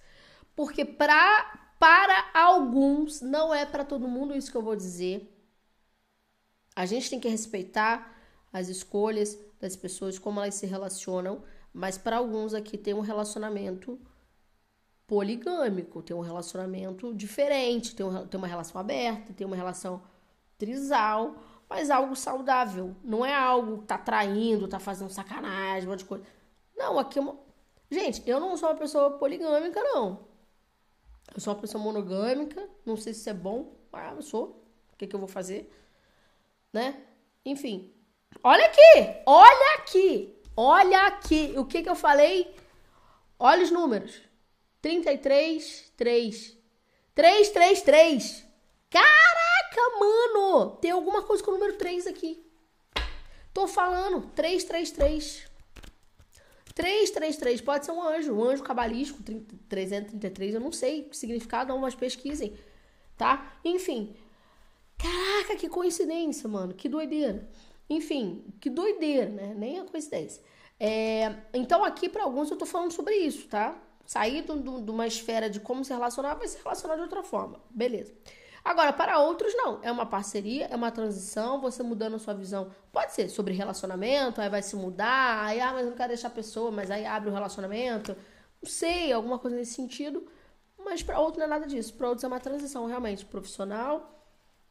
Porque 0.55 0.85
pra, 0.85 1.73
para 1.79 2.29
alguns, 2.35 3.19
não 3.19 3.51
é 3.51 3.65
para 3.65 3.83
todo 3.83 4.07
mundo 4.07 4.35
isso 4.35 4.51
que 4.51 4.57
eu 4.57 4.61
vou 4.61 4.75
dizer. 4.75 5.27
A 6.75 6.85
gente 6.85 7.09
tem 7.09 7.19
que 7.19 7.27
respeitar 7.27 8.15
as 8.53 8.67
escolhas 8.67 9.39
das 9.59 9.75
pessoas, 9.75 10.19
como 10.19 10.39
elas 10.39 10.53
se 10.53 10.67
relacionam, 10.67 11.43
mas 11.73 11.97
para 11.97 12.17
alguns 12.17 12.53
aqui 12.53 12.77
tem 12.77 12.93
um 12.93 12.99
relacionamento 12.99 13.99
poligâmico, 15.07 16.03
tem 16.03 16.15
um 16.15 16.19
relacionamento 16.21 17.11
diferente, 17.11 17.95
tem, 17.95 18.05
um, 18.05 18.27
tem 18.27 18.37
uma 18.37 18.45
relação 18.45 18.79
aberta, 18.79 19.33
tem 19.33 19.47
uma 19.47 19.55
relação 19.55 20.03
trisal, 20.59 21.52
mas 21.73 21.89
algo 21.89 22.15
saudável. 22.15 22.95
Não 23.03 23.25
é 23.25 23.33
algo 23.33 23.79
que 23.79 23.85
tá 23.85 23.97
traindo, 23.97 24.67
tá 24.67 24.79
fazendo 24.79 25.11
sacanagem, 25.11 25.87
um 25.87 25.91
monte 25.91 25.99
de 26.01 26.05
coisa. 26.05 26.23
Não, 26.77 26.99
aqui 26.99 27.17
é 27.17 27.21
uma... 27.21 27.35
Gente, 27.89 28.21
eu 28.29 28.39
não 28.39 28.55
sou 28.55 28.69
uma 28.69 28.75
pessoa 28.75 29.17
poligâmica, 29.17 29.81
não. 29.81 30.27
Eu 31.33 31.41
sou 31.41 31.51
uma 31.51 31.59
pessoa 31.59 31.83
monogâmica, 31.83 32.69
não 32.85 32.95
sei 32.95 33.11
se 33.11 33.21
isso 33.21 33.29
é 33.31 33.33
bom, 33.33 33.73
mas 33.91 34.15
eu 34.15 34.21
sou. 34.21 34.63
O 34.93 34.97
que, 34.97 35.07
que 35.07 35.15
eu 35.15 35.19
vou 35.19 35.27
fazer? 35.27 35.73
Né? 36.71 36.95
Enfim. 37.43 37.91
Olha 38.43 38.65
aqui! 38.67 39.21
Olha 39.25 39.75
aqui! 39.79 40.41
Olha 40.55 41.07
aqui! 41.07 41.55
O 41.57 41.65
que, 41.65 41.81
que 41.81 41.89
eu 41.89 41.95
falei? 41.95 42.55
Olha 43.39 43.63
os 43.63 43.71
números. 43.71 44.21
33, 44.79 45.91
3. 45.97 46.57
3, 47.15 47.49
3, 47.49 47.81
3. 47.81 48.45
Caraca, 49.73 49.99
mano! 49.99 50.77
Tem 50.77 50.91
alguma 50.91 51.23
coisa 51.23 51.43
com 51.43 51.49
o 51.49 51.53
número 51.55 51.73
3 51.73 52.05
aqui. 52.05 52.45
Tô 53.51 53.67
falando. 53.67 54.29
3, 54.35 54.63
3, 54.63 54.91
3. 54.91 55.47
333 56.75 57.61
pode 57.61 57.85
ser 57.85 57.91
um 57.91 58.01
anjo, 58.01 58.33
um 58.33 58.43
anjo 58.43 58.63
cabalístico, 58.63 59.21
333, 59.69 60.55
eu 60.55 60.59
não 60.59 60.71
sei 60.71 61.07
o 61.11 61.13
significado, 61.13 61.71
não, 61.71 61.79
mas 61.79 61.93
pesquisem, 61.93 62.57
tá? 63.15 63.53
Enfim. 63.63 64.15
Caraca, 64.97 65.55
que 65.55 65.69
coincidência, 65.69 66.49
mano, 66.49 66.73
que 66.73 66.89
doideira. 66.89 67.47
Enfim, 67.87 68.43
que 68.59 68.71
doideira, 68.71 69.29
né? 69.29 69.53
Nem 69.55 69.79
a 69.79 69.83
coincidência. 69.83 70.41
É, 70.79 71.35
então, 71.53 71.83
aqui 71.83 72.09
para 72.09 72.23
alguns 72.23 72.49
eu 72.49 72.57
tô 72.57 72.65
falando 72.65 72.91
sobre 72.91 73.15
isso, 73.17 73.47
tá? 73.47 73.79
sair 74.05 74.43
de 74.43 74.91
uma 74.91 75.07
esfera 75.07 75.49
de 75.49 75.59
como 75.59 75.83
se 75.83 75.93
relacionar, 75.93 76.35
vai 76.35 76.47
se 76.47 76.57
relacionar 76.57 76.95
de 76.95 77.01
outra 77.01 77.23
forma. 77.23 77.59
Beleza. 77.69 78.13
Agora, 78.63 78.93
para 78.93 79.19
outros, 79.19 79.53
não. 79.55 79.79
É 79.83 79.91
uma 79.91 80.05
parceria, 80.05 80.67
é 80.67 80.75
uma 80.75 80.89
transição, 80.89 81.59
você 81.59 81.83
mudando 81.83 82.15
a 82.15 82.19
sua 82.19 82.33
visão. 82.33 82.71
Pode 82.91 83.11
ser 83.13 83.27
sobre 83.29 83.53
relacionamento, 83.53 84.39
aí 84.39 84.49
vai 84.49 84.61
se 84.61 84.75
mudar, 84.75 85.45
aí, 85.45 85.59
ah, 85.59 85.73
mas 85.73 85.83
eu 85.83 85.89
não 85.89 85.97
quero 85.97 86.09
deixar 86.09 86.29
a 86.29 86.31
pessoa, 86.31 86.71
mas 86.71 86.89
aí 86.89 87.05
abre 87.05 87.29
o 87.29 87.33
relacionamento. 87.33 88.15
Não 88.61 88.69
sei, 88.69 89.11
alguma 89.11 89.37
coisa 89.37 89.57
nesse 89.57 89.73
sentido. 89.73 90.25
Mas 90.79 91.03
para 91.03 91.19
outro 91.19 91.39
não 91.39 91.45
é 91.45 91.49
nada 91.49 91.67
disso. 91.67 91.93
Para 91.93 92.07
outros 92.07 92.23
é 92.23 92.27
uma 92.27 92.39
transição 92.39 92.85
realmente 92.85 93.25
profissional, 93.25 94.25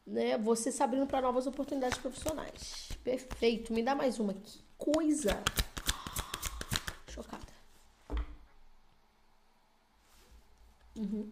né? 0.05 0.37
Você 0.39 0.71
se 0.71 0.81
abrindo 0.81 1.05
para 1.07 1.21
novas 1.21 1.45
oportunidades 1.45 1.97
profissionais. 1.97 2.89
Perfeito. 3.03 3.71
Me 3.73 3.83
dá 3.83 3.93
mais 3.95 4.19
uma. 4.19 4.33
Que 4.33 4.59
coisa! 4.77 5.41
Chocada. 7.07 7.53
Uhum. 10.97 11.31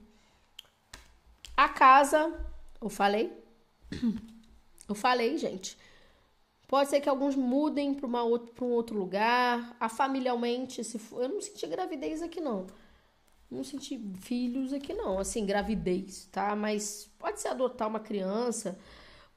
A 1.55 1.69
casa 1.69 2.50
eu 2.81 2.89
falei? 2.89 3.31
Eu 4.89 4.95
falei, 4.95 5.37
gente. 5.37 5.77
Pode 6.67 6.89
ser 6.89 6.99
que 6.99 7.07
alguns 7.07 7.33
mudem 7.33 7.93
para 7.93 8.07
um 8.07 8.71
outro 8.71 8.97
lugar. 8.97 9.75
A 9.79 9.87
familiarmente, 9.87 10.83
se 10.83 10.99
for. 10.99 11.23
Eu 11.23 11.29
não 11.29 11.39
senti 11.39 11.65
gravidez 11.65 12.21
aqui, 12.21 12.41
não. 12.41 12.67
Não 13.49 13.63
senti 13.63 13.97
filhos 14.21 14.73
aqui, 14.73 14.93
não. 14.93 15.17
Assim, 15.19 15.45
gravidez, 15.45 16.27
tá? 16.31 16.55
Mas 16.57 17.09
pode 17.19 17.39
ser 17.39 17.49
adotar 17.49 17.87
uma 17.87 18.01
criança. 18.01 18.77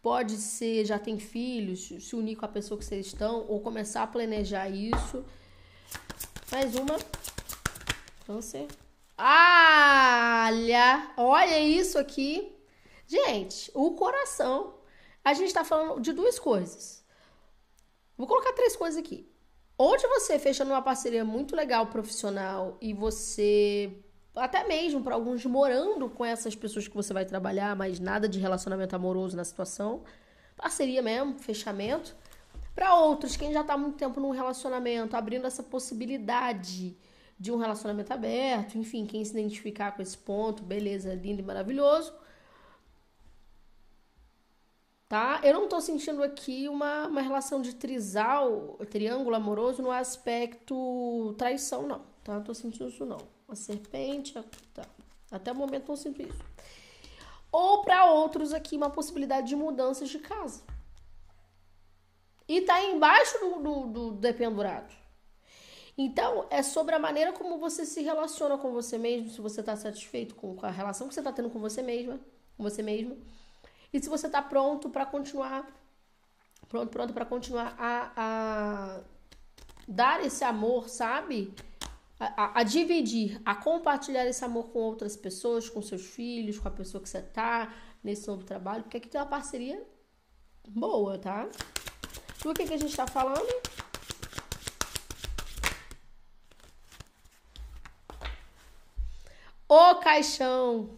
Pode 0.03 0.37
ser 0.37 0.85
já 0.85 0.99
tem 0.99 1.19
filhos, 1.19 1.87
se 1.87 2.15
unir 2.15 2.37
com 2.37 2.45
a 2.45 2.49
pessoa 2.49 2.79
que 2.79 2.85
vocês 2.85 3.07
estão, 3.07 3.47
ou 3.49 3.61
começar 3.61 4.03
a 4.03 4.07
planejar 4.07 4.69
isso. 4.69 5.25
Mais 6.53 6.75
uma. 6.75 6.99
Câncer. 8.27 8.67
Olha! 9.19 11.13
Olha 11.17 11.59
isso 11.61 11.99
aqui. 11.99 12.54
Gente, 13.07 13.71
o 13.75 13.93
coração. 13.93 14.75
A 15.25 15.33
gente 15.33 15.49
está 15.49 15.65
falando 15.65 16.01
de 16.01 16.13
duas 16.13 16.39
coisas. 16.39 17.05
Vou 18.17 18.27
colocar 18.27 18.53
três 18.53 18.77
coisas 18.77 18.99
aqui. 18.99 19.29
Onde 19.79 20.07
você 20.07 20.39
fecha 20.39 20.65
numa 20.65 20.83
parceria 20.83 21.25
muito 21.25 21.57
legal 21.57 21.87
profissional 21.89 22.79
e 22.81 22.93
você 22.93 24.05
até 24.35 24.67
mesmo 24.67 25.03
para 25.03 25.15
alguns 25.15 25.45
morando 25.45 26.09
com 26.11 26.25
essas 26.25 26.55
pessoas 26.55 26.89
que 26.89 26.95
você 26.95 27.13
vai 27.13 27.25
trabalhar, 27.25 27.77
mas 27.77 28.01
nada 28.01 28.29
de 28.29 28.41
relacionamento 28.41 28.95
amoroso 28.95 29.37
na 29.37 29.45
situação, 29.45 30.03
parceria 30.57 31.01
mesmo, 31.01 31.39
fechamento. 31.39 32.17
Para 32.75 32.97
outros, 32.97 33.37
quem 33.37 33.53
já 33.53 33.61
está 33.61 33.75
há 33.75 33.79
muito 33.79 33.97
tempo 33.97 34.19
num 34.19 34.31
relacionamento, 34.31 35.17
abrindo 35.17 35.47
essa 35.47 35.63
possibilidade 35.63 36.97
de 37.39 37.53
um 37.53 37.57
relacionamento 37.57 38.13
aberto, 38.13 38.77
enfim, 38.77 39.07
quem 39.07 39.25
se 39.25 39.33
identificar 39.33 39.93
com 39.93 40.03
esse 40.03 40.19
ponto, 40.19 40.63
beleza, 40.65 41.15
lindo 41.15 41.41
e 41.41 41.45
maravilhoso 41.45 42.13
tá? 45.15 45.41
Eu 45.45 45.55
não 45.55 45.69
tô 45.69 45.81
sentindo 45.81 46.25
aqui 46.25 46.69
uma, 46.69 47.07
uma 47.07 47.21
relação 47.21 47.63
de 47.63 47.73
trisal, 47.77 48.77
triângulo 48.91 49.37
amoroso 49.37 49.81
no 49.81 49.93
aspecto 49.93 51.37
traição, 51.39 51.87
não, 51.87 52.03
tá? 52.25 52.35
Não 52.35 52.43
tô 52.43 52.53
sentindo 52.53 52.89
isso, 52.89 53.07
não. 53.07 53.21
A 53.49 53.55
serpente, 53.55 54.35
tá. 54.75 54.85
Até 55.31 55.53
o 55.53 55.55
momento 55.55 55.87
não 55.87 55.95
sinto 55.95 56.21
isso. 56.21 56.43
Ou 57.53 57.83
para 57.85 58.07
outros 58.07 58.53
aqui, 58.53 58.77
uma 58.77 58.91
possibilidade 58.91 59.47
de 59.47 59.55
mudanças 59.55 60.09
de 60.09 60.19
casa. 60.19 60.65
E 62.49 62.63
tá 62.63 62.83
embaixo 62.83 63.39
do, 63.39 63.63
do, 63.63 63.87
do 63.87 64.11
dependurado. 64.15 64.93
Então, 65.97 66.49
é 66.51 66.61
sobre 66.61 66.93
a 66.93 66.99
maneira 66.99 67.33
como 67.33 67.59
você 67.59 67.87
se 67.87 68.03
relaciona 68.03 68.59
com 68.59 68.73
você 68.73 68.99
mesmo, 68.99 69.31
se 69.31 69.41
você 69.41 69.61
está 69.61 69.77
satisfeito 69.77 70.35
com 70.35 70.57
a 70.61 70.71
relação 70.71 71.07
que 71.07 71.15
você 71.15 71.21
está 71.21 71.33
tendo 71.33 71.51
com 71.51 71.61
você 71.61 71.83
mesma, 71.83 72.19
com 72.57 72.65
você 72.65 72.83
mesmo 72.83 73.17
e 73.95 74.03
se 74.03 74.09
você 74.09 74.27
está 74.27 74.43
pronto 74.43 74.91
para 74.91 75.07
continuar, 75.07 75.65
pronto, 76.69 76.91
pronto 76.91 77.15
para 77.15 77.25
continuar 77.25 77.77
a, 77.79 78.13
a, 78.17 79.01
dar 79.87 80.25
esse 80.25 80.43
amor, 80.43 80.89
sabe? 80.89 81.55
A, 82.19 82.43
a, 82.43 82.59
a, 82.59 82.63
dividir, 82.65 83.41
a 83.45 83.55
compartilhar 83.55 84.27
esse 84.27 84.45
amor 84.45 84.71
com 84.71 84.81
outras 84.81 85.17
pessoas, 85.17 85.69
com 85.69 85.81
seus 85.81 86.03
filhos, 86.07 86.59
com 86.59 86.67
a 86.67 86.73
pessoa 86.73 87.01
que 87.01 87.09
você 87.09 87.23
tá 87.23 87.73
nesse 88.03 88.27
novo 88.27 88.43
trabalho, 88.43 88.83
porque 88.83 88.97
aqui 88.97 89.09
tem 89.09 89.21
uma 89.21 89.29
parceria 89.29 89.81
boa, 90.69 91.17
tá? 91.17 91.49
Do 92.43 92.53
que, 92.53 92.67
que 92.67 92.75
a 92.75 92.77
gente 92.77 92.97
tá 92.97 93.07
falando? 93.07 93.63
O 99.69 99.95
caixão. 100.01 100.91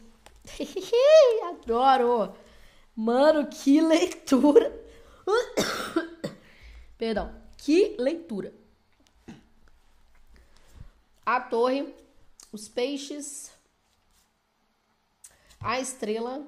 Adoro. 1.45 2.46
Mano, 2.97 3.47
que 3.47 3.79
leitura. 3.79 4.73
Perdão. 6.97 7.35
Que 7.59 7.95
leitura. 7.99 8.55
A 11.27 11.41
torre, 11.41 11.95
os 12.53 12.69
peixes, 12.69 13.53
a 15.61 15.79
estrela, 15.81 16.47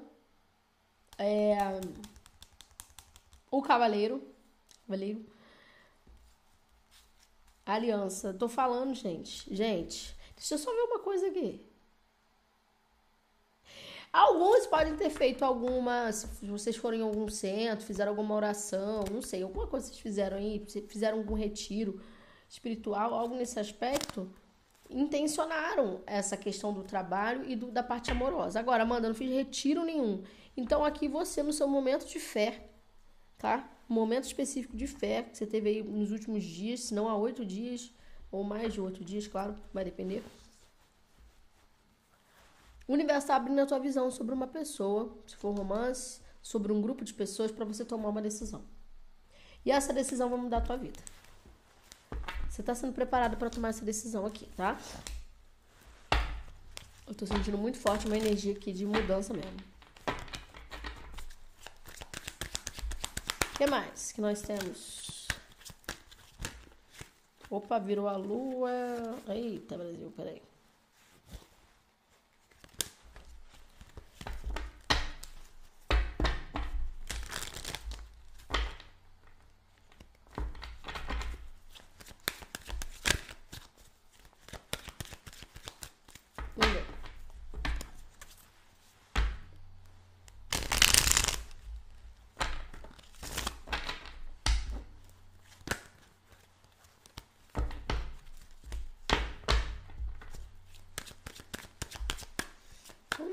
é, 1.17 1.57
o 3.51 3.61
cavaleiro, 3.61 4.23
cavaleiro, 4.87 5.25
aliança. 7.65 8.33
Tô 8.33 8.47
falando, 8.47 8.95
gente. 8.95 9.53
Gente, 9.53 10.15
deixa 10.35 10.55
eu 10.55 10.57
só 10.57 10.71
ver 10.71 10.83
uma 10.83 10.99
coisa 10.99 11.27
aqui. 11.27 11.63
Alguns 14.11 14.65
podem 14.65 14.95
ter 14.95 15.09
feito 15.09 15.45
alguma. 15.45 16.11
Se 16.11 16.45
vocês 16.47 16.75
foram 16.75 16.97
em 16.97 17.01
algum 17.01 17.29
centro, 17.29 17.85
fizeram 17.85 18.11
alguma 18.11 18.35
oração, 18.35 19.03
não 19.11 19.21
sei, 19.21 19.43
alguma 19.43 19.67
coisa 19.67 19.87
vocês 19.87 19.99
fizeram 19.99 20.37
aí, 20.37 20.65
fizeram 20.87 21.19
algum 21.19 21.35
retiro 21.35 22.01
espiritual, 22.47 23.13
algo 23.13 23.35
nesse 23.35 23.59
aspecto, 23.59 24.31
intencionaram 24.89 26.01
essa 26.07 26.35
questão 26.35 26.73
do 26.73 26.83
trabalho 26.83 27.47
e 27.47 27.55
do, 27.55 27.69
da 27.69 27.83
parte 27.83 28.09
amorosa. 28.09 28.59
Agora, 28.59 28.83
Amanda, 28.83 29.07
não 29.07 29.15
fiz 29.15 29.29
retiro 29.31 29.83
nenhum. 29.83 30.23
Então, 30.57 30.83
aqui 30.83 31.07
você, 31.07 31.43
no 31.43 31.53
seu 31.53 31.67
momento 31.67 32.07
de 32.07 32.19
fé, 32.19 32.67
tá? 33.37 33.69
momento 33.89 34.25
específico 34.25 34.77
de 34.77 34.85
fé 34.85 35.23
que 35.23 35.37
você 35.37 35.47
teve 35.47 35.69
aí 35.69 35.83
nos 35.83 36.11
últimos 36.11 36.43
dias, 36.43 36.81
se 36.81 36.93
não 36.93 37.09
há 37.09 37.15
oito 37.15 37.43
dias, 37.43 37.91
ou 38.31 38.43
mais 38.43 38.73
de 38.73 38.79
oito 38.79 39.03
dias, 39.03 39.27
claro, 39.27 39.55
vai 39.73 39.83
depender. 39.83 40.23
O 42.89 42.93
universo 42.93 43.25
está 43.25 43.35
abrindo 43.35 43.59
a 43.59 43.67
tua 43.67 43.77
visão 43.77 44.09
sobre 44.09 44.33
uma 44.33 44.47
pessoa, 44.47 45.15
se 45.27 45.35
for 45.35 45.55
romance, 45.55 46.21
sobre 46.41 46.73
um 46.73 46.81
grupo 46.81 47.05
de 47.05 47.13
pessoas 47.13 47.51
para 47.51 47.63
você 47.63 47.85
tomar 47.85 48.09
uma 48.09 48.19
decisão. 48.19 48.63
E 49.63 49.69
essa 49.69 49.93
decisão 49.93 50.27
vai 50.27 50.39
mudar 50.39 50.57
a 50.57 50.61
tua 50.61 50.75
vida. 50.75 50.99
Você 52.49 52.61
está 52.61 52.73
sendo 52.73 52.91
preparado 52.91 53.37
para 53.37 53.51
tomar 53.51 53.69
essa 53.69 53.85
decisão 53.85 54.25
aqui, 54.25 54.47
tá? 54.57 54.75
Eu 57.05 57.11
estou 57.11 57.27
sentindo 57.27 57.59
muito 57.59 57.77
forte 57.77 58.07
uma 58.07 58.17
energia 58.17 58.53
aqui 58.53 58.73
de 58.73 58.87
mudança 58.87 59.35
mesmo. 59.35 59.59
O 63.53 63.57
que 63.59 63.67
mais 63.67 64.11
que 64.11 64.19
nós 64.19 64.41
temos? 64.41 65.27
Opa, 67.51 67.77
virou 67.77 68.07
a 68.07 68.17
lua. 68.17 68.71
Eita, 69.27 69.77
Brasil, 69.77 70.11
peraí. 70.17 70.41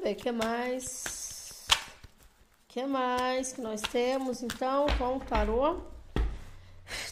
Ver 0.07 0.13
o 0.13 0.17
que 0.17 0.31
mais. 0.31 1.67
O 1.69 2.69
que 2.69 2.87
mais 2.87 3.53
que 3.53 3.61
nós 3.61 3.81
temos 3.81 4.43
então 4.43 4.87
com 4.99 5.17
o 5.17 5.21
tarô? 5.21 5.81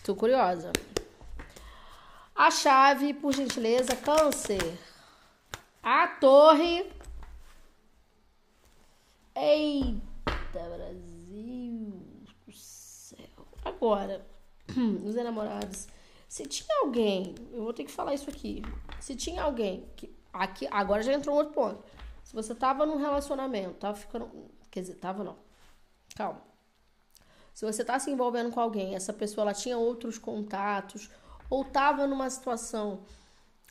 Tô 0.04 0.14
curiosa. 0.14 0.70
A 2.34 2.50
chave, 2.50 3.12
por 3.14 3.34
gentileza, 3.34 3.96
câncer. 3.96 4.78
A 5.82 6.06
torre. 6.06 6.88
Eita, 9.34 10.00
Brasil 10.54 12.00
do 12.46 12.52
céu. 12.52 13.48
Agora, 13.64 14.24
os 15.04 15.16
enamorados. 15.16 15.88
Se 16.28 16.44
tinha 16.46 16.80
alguém, 16.80 17.34
eu 17.52 17.64
vou 17.64 17.72
ter 17.72 17.84
que 17.84 17.90
falar 17.90 18.14
isso 18.14 18.30
aqui. 18.30 18.62
Se 19.00 19.16
tinha 19.16 19.42
alguém 19.42 19.88
que 19.96 20.14
aqui, 20.32 20.68
agora 20.70 21.02
já 21.02 21.12
entrou 21.12 21.34
um 21.34 21.38
outro 21.38 21.54
ponto. 21.54 21.82
Se 22.24 22.34
você 22.34 22.54
tava 22.54 22.84
num 22.86 22.96
relacionamento, 22.96 23.74
tava 23.74 23.96
ficando. 23.96 24.50
Quer 24.70 24.80
dizer, 24.80 24.94
tava 24.94 25.22
não. 25.22 25.36
Calma. 26.16 26.42
Se 27.52 27.64
você 27.64 27.84
tá 27.84 27.98
se 28.00 28.10
envolvendo 28.10 28.50
com 28.50 28.58
alguém, 28.58 28.96
essa 28.96 29.12
pessoa 29.12 29.44
ela 29.44 29.54
tinha 29.54 29.78
outros 29.78 30.18
contatos, 30.18 31.08
ou 31.48 31.64
tava 31.64 32.06
numa 32.06 32.28
situação 32.28 33.04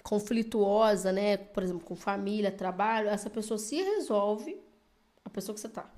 conflituosa, 0.03 1.11
né? 1.11 1.35
Por 1.35 1.63
exemplo, 1.63 1.83
com 1.85 1.95
família, 1.95 2.51
trabalho, 2.51 3.09
essa 3.09 3.29
pessoa 3.29 3.57
se 3.57 3.81
resolve, 3.81 4.61
a 5.25 5.29
pessoa 5.29 5.53
que 5.53 5.59
você 5.59 5.69
tá, 5.69 5.91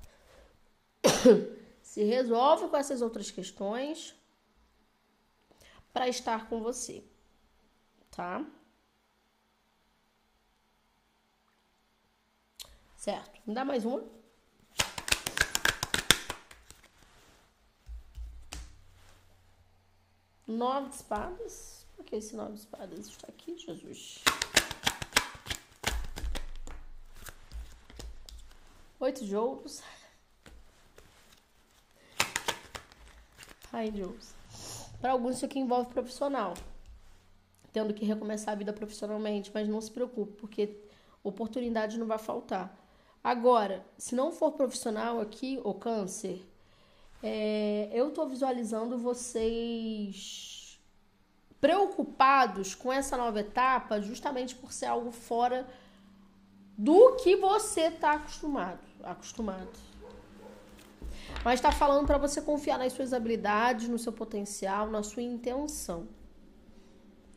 se 1.82 2.02
resolve 2.02 2.68
com 2.68 2.76
essas 2.76 3.02
outras 3.02 3.30
questões 3.30 4.16
para 5.92 6.08
estar 6.08 6.48
com 6.48 6.60
você, 6.60 7.04
tá? 8.10 8.44
Certo. 13.06 13.40
Me 13.46 13.54
dá 13.54 13.64
mais 13.64 13.84
uma. 13.84 14.02
Nove 20.44 20.88
de 20.88 20.96
espadas. 20.96 21.86
Por 21.94 22.04
que 22.04 22.16
esse 22.16 22.34
nove 22.34 22.54
de 22.54 22.58
espadas 22.58 23.06
está 23.06 23.28
aqui, 23.28 23.56
Jesus? 23.56 24.24
Oito 28.98 29.24
de 29.24 29.36
ouros. 29.36 29.84
Ai, 33.72 33.92
Deus. 33.92 34.34
Para 35.00 35.12
alguns, 35.12 35.36
isso 35.36 35.44
aqui 35.44 35.60
envolve 35.60 35.90
profissional. 35.90 36.54
Tendo 37.72 37.94
que 37.94 38.04
recomeçar 38.04 38.54
a 38.54 38.56
vida 38.56 38.72
profissionalmente, 38.72 39.52
mas 39.54 39.68
não 39.68 39.80
se 39.80 39.92
preocupe, 39.92 40.32
porque 40.32 40.76
oportunidade 41.22 42.00
não 42.00 42.08
vai 42.08 42.18
faltar. 42.18 42.85
Agora, 43.26 43.84
se 43.98 44.14
não 44.14 44.30
for 44.30 44.52
profissional 44.52 45.20
aqui, 45.20 45.60
o 45.64 45.74
câncer, 45.74 46.46
é, 47.20 47.90
eu 47.92 48.12
tô 48.12 48.24
visualizando 48.24 48.96
vocês 48.96 50.78
preocupados 51.60 52.72
com 52.72 52.92
essa 52.92 53.16
nova 53.16 53.40
etapa, 53.40 54.00
justamente 54.00 54.54
por 54.54 54.72
ser 54.72 54.86
algo 54.86 55.10
fora 55.10 55.66
do 56.78 57.16
que 57.16 57.34
você 57.34 57.90
tá 57.90 58.12
acostumado, 58.12 58.86
acostumado. 59.02 59.76
Mas 61.44 61.54
está 61.54 61.72
falando 61.72 62.06
para 62.06 62.18
você 62.18 62.40
confiar 62.40 62.78
nas 62.78 62.92
suas 62.92 63.12
habilidades, 63.12 63.88
no 63.88 63.98
seu 63.98 64.12
potencial, 64.12 64.88
na 64.88 65.02
sua 65.02 65.24
intenção. 65.24 66.06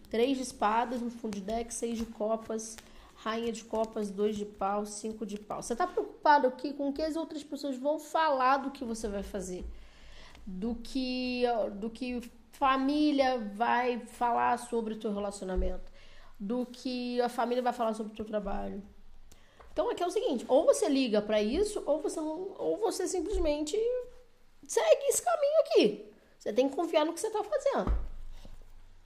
Três 0.07 0.37
de 0.37 0.43
espadas 0.43 1.01
no 1.01 1.09
fundo 1.09 1.33
de 1.33 1.41
deck, 1.41 1.73
seis 1.73 1.97
de 1.97 2.05
copas, 2.05 2.77
rainha 3.23 3.51
de 3.51 3.63
copas, 3.63 4.09
dois 4.09 4.35
de 4.35 4.45
pau, 4.45 4.85
cinco 4.85 5.25
de 5.25 5.37
pau. 5.37 5.61
Você 5.61 5.73
está 5.73 5.85
preocupado 5.85 6.47
aqui 6.47 6.73
com 6.73 6.89
o 6.89 6.93
que 6.93 7.01
as 7.01 7.15
outras 7.15 7.43
pessoas 7.43 7.77
vão 7.77 7.99
falar 7.99 8.57
do 8.57 8.71
que 8.71 8.83
você 8.83 9.07
vai 9.07 9.23
fazer, 9.23 9.65
do 10.45 10.75
que 10.75 11.43
do 11.75 11.89
que 11.89 12.21
família 12.51 13.39
vai 13.53 13.99
falar 13.99 14.57
sobre 14.57 14.93
o 14.93 14.99
teu 14.99 15.13
relacionamento, 15.13 15.91
do 16.39 16.65
que 16.65 17.19
a 17.21 17.29
família 17.29 17.61
vai 17.61 17.73
falar 17.73 17.93
sobre 17.93 18.13
o 18.13 18.15
teu 18.15 18.25
trabalho. 18.25 18.81
Então 19.71 19.89
aqui 19.89 20.03
é 20.03 20.07
o 20.07 20.11
seguinte, 20.11 20.45
ou 20.47 20.65
você 20.65 20.87
liga 20.89 21.21
para 21.21 21.41
isso, 21.41 21.83
ou 21.85 22.01
você 22.01 22.19
não, 22.19 22.55
ou 22.57 22.77
você 22.77 23.07
simplesmente 23.07 23.77
segue 24.67 25.05
esse 25.07 25.21
caminho 25.21 25.59
aqui. 25.61 26.13
Você 26.37 26.53
tem 26.53 26.69
que 26.69 26.75
confiar 26.75 27.05
no 27.05 27.13
que 27.13 27.19
você 27.19 27.27
está 27.27 27.43
fazendo. 27.43 27.91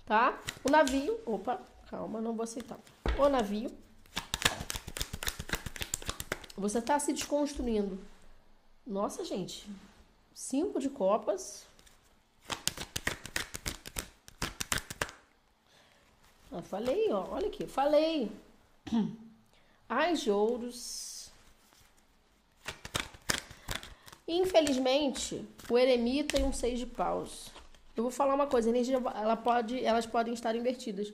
Tá? 0.06 0.40
O 0.64 0.70
navio, 0.70 1.20
opa, 1.26 1.60
calma, 1.90 2.22
não 2.22 2.36
vou 2.36 2.44
aceitar. 2.44 2.80
O 3.18 3.30
navio 3.30 3.72
você 6.56 6.80
está 6.80 7.00
se 7.00 7.14
desconstruindo. 7.14 8.00
Nossa, 8.86 9.24
gente. 9.24 9.68
Cinco 10.34 10.80
de 10.80 10.90
copas. 10.90 11.66
Ah, 16.52 16.62
falei, 16.62 17.12
ó. 17.12 17.28
Olha 17.32 17.48
aqui. 17.48 17.66
Falei. 17.66 18.32
As 19.90 20.22
de 20.22 20.32
ouros. 20.32 21.32
Infelizmente, 24.28 25.46
o 25.70 25.78
eremita 25.78 26.40
e 26.40 26.44
um 26.44 26.54
seis 26.54 26.80
de 26.80 26.86
paus. 26.86 27.52
Eu 27.96 28.04
vou 28.04 28.12
falar 28.12 28.34
uma 28.34 28.48
coisa, 28.48 28.70
energia, 28.70 28.96
ela 28.96 29.36
pode, 29.36 29.84
elas 29.84 30.06
podem 30.06 30.34
estar 30.34 30.56
invertidas. 30.56 31.14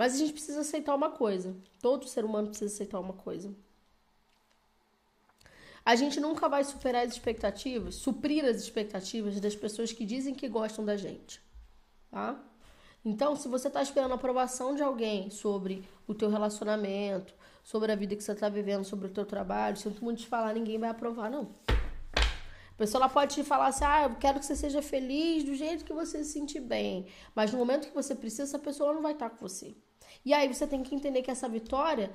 Mas 0.00 0.14
a 0.14 0.16
gente 0.16 0.32
precisa 0.32 0.62
aceitar 0.62 0.94
uma 0.94 1.10
coisa. 1.10 1.54
Todo 1.78 2.08
ser 2.08 2.24
humano 2.24 2.48
precisa 2.48 2.72
aceitar 2.74 2.98
uma 2.98 3.12
coisa. 3.12 3.54
A 5.84 5.94
gente 5.94 6.18
nunca 6.18 6.48
vai 6.48 6.64
superar 6.64 7.04
as 7.04 7.12
expectativas, 7.12 7.96
suprir 7.96 8.46
as 8.46 8.56
expectativas 8.62 9.38
das 9.38 9.54
pessoas 9.54 9.92
que 9.92 10.06
dizem 10.06 10.34
que 10.34 10.48
gostam 10.48 10.86
da 10.86 10.96
gente, 10.96 11.38
tá? 12.10 12.42
Então, 13.04 13.36
se 13.36 13.46
você 13.46 13.68
está 13.68 13.82
esperando 13.82 14.12
a 14.12 14.14
aprovação 14.14 14.74
de 14.74 14.82
alguém 14.82 15.28
sobre 15.28 15.86
o 16.06 16.14
teu 16.14 16.30
relacionamento, 16.30 17.34
sobre 17.62 17.92
a 17.92 17.94
vida 17.94 18.16
que 18.16 18.24
você 18.24 18.32
está 18.32 18.48
vivendo, 18.48 18.84
sobre 18.84 19.06
o 19.06 19.10
teu 19.10 19.26
trabalho, 19.26 19.76
sinto 19.76 20.02
muito 20.02 20.22
te 20.22 20.28
falar, 20.28 20.54
ninguém 20.54 20.78
vai 20.78 20.88
aprovar, 20.88 21.30
não. 21.30 21.54
A 21.68 22.74
pessoa 22.78 23.02
ela 23.02 23.10
pode 23.10 23.34
te 23.34 23.44
falar 23.44 23.66
assim, 23.66 23.84
ah, 23.84 24.04
eu 24.04 24.16
quero 24.16 24.40
que 24.40 24.46
você 24.46 24.56
seja 24.56 24.80
feliz 24.80 25.44
do 25.44 25.54
jeito 25.54 25.84
que 25.84 25.92
você 25.92 26.24
se 26.24 26.32
sentir 26.32 26.60
bem. 26.60 27.06
Mas 27.34 27.52
no 27.52 27.58
momento 27.58 27.86
que 27.86 27.94
você 27.94 28.14
precisa, 28.14 28.44
essa 28.44 28.58
pessoa 28.58 28.94
não 28.94 29.02
vai 29.02 29.12
estar 29.12 29.28
com 29.28 29.36
você. 29.36 29.76
E 30.24 30.32
aí 30.34 30.52
você 30.52 30.66
tem 30.66 30.82
que 30.82 30.94
entender 30.94 31.22
que 31.22 31.30
essa 31.30 31.48
vitória 31.48 32.10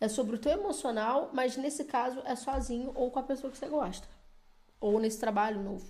é 0.00 0.08
sobre 0.08 0.36
o 0.36 0.38
teu 0.38 0.52
emocional, 0.52 1.30
mas 1.32 1.56
nesse 1.56 1.84
caso 1.84 2.20
é 2.24 2.34
sozinho 2.34 2.90
ou 2.94 3.10
com 3.10 3.18
a 3.18 3.22
pessoa 3.22 3.50
que 3.50 3.58
você 3.58 3.68
gosta. 3.68 4.08
Ou 4.80 4.98
nesse 4.98 5.18
trabalho 5.20 5.62
novo. 5.62 5.86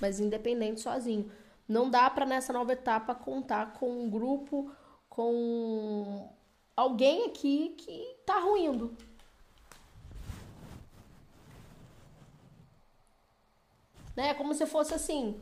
Mas 0.00 0.20
independente, 0.20 0.80
sozinho. 0.80 1.30
Não 1.66 1.88
dá 1.88 2.08
para 2.10 2.26
nessa 2.26 2.52
nova 2.52 2.72
etapa 2.72 3.14
contar 3.14 3.72
com 3.72 3.90
um 3.90 4.10
grupo, 4.10 4.70
com 5.08 6.30
alguém 6.76 7.26
aqui 7.26 7.70
que 7.78 8.16
tá 8.26 8.38
ruindo. 8.40 8.96
Né? 14.14 14.34
Como 14.34 14.54
se 14.54 14.66
fosse 14.66 14.94
assim. 14.94 15.40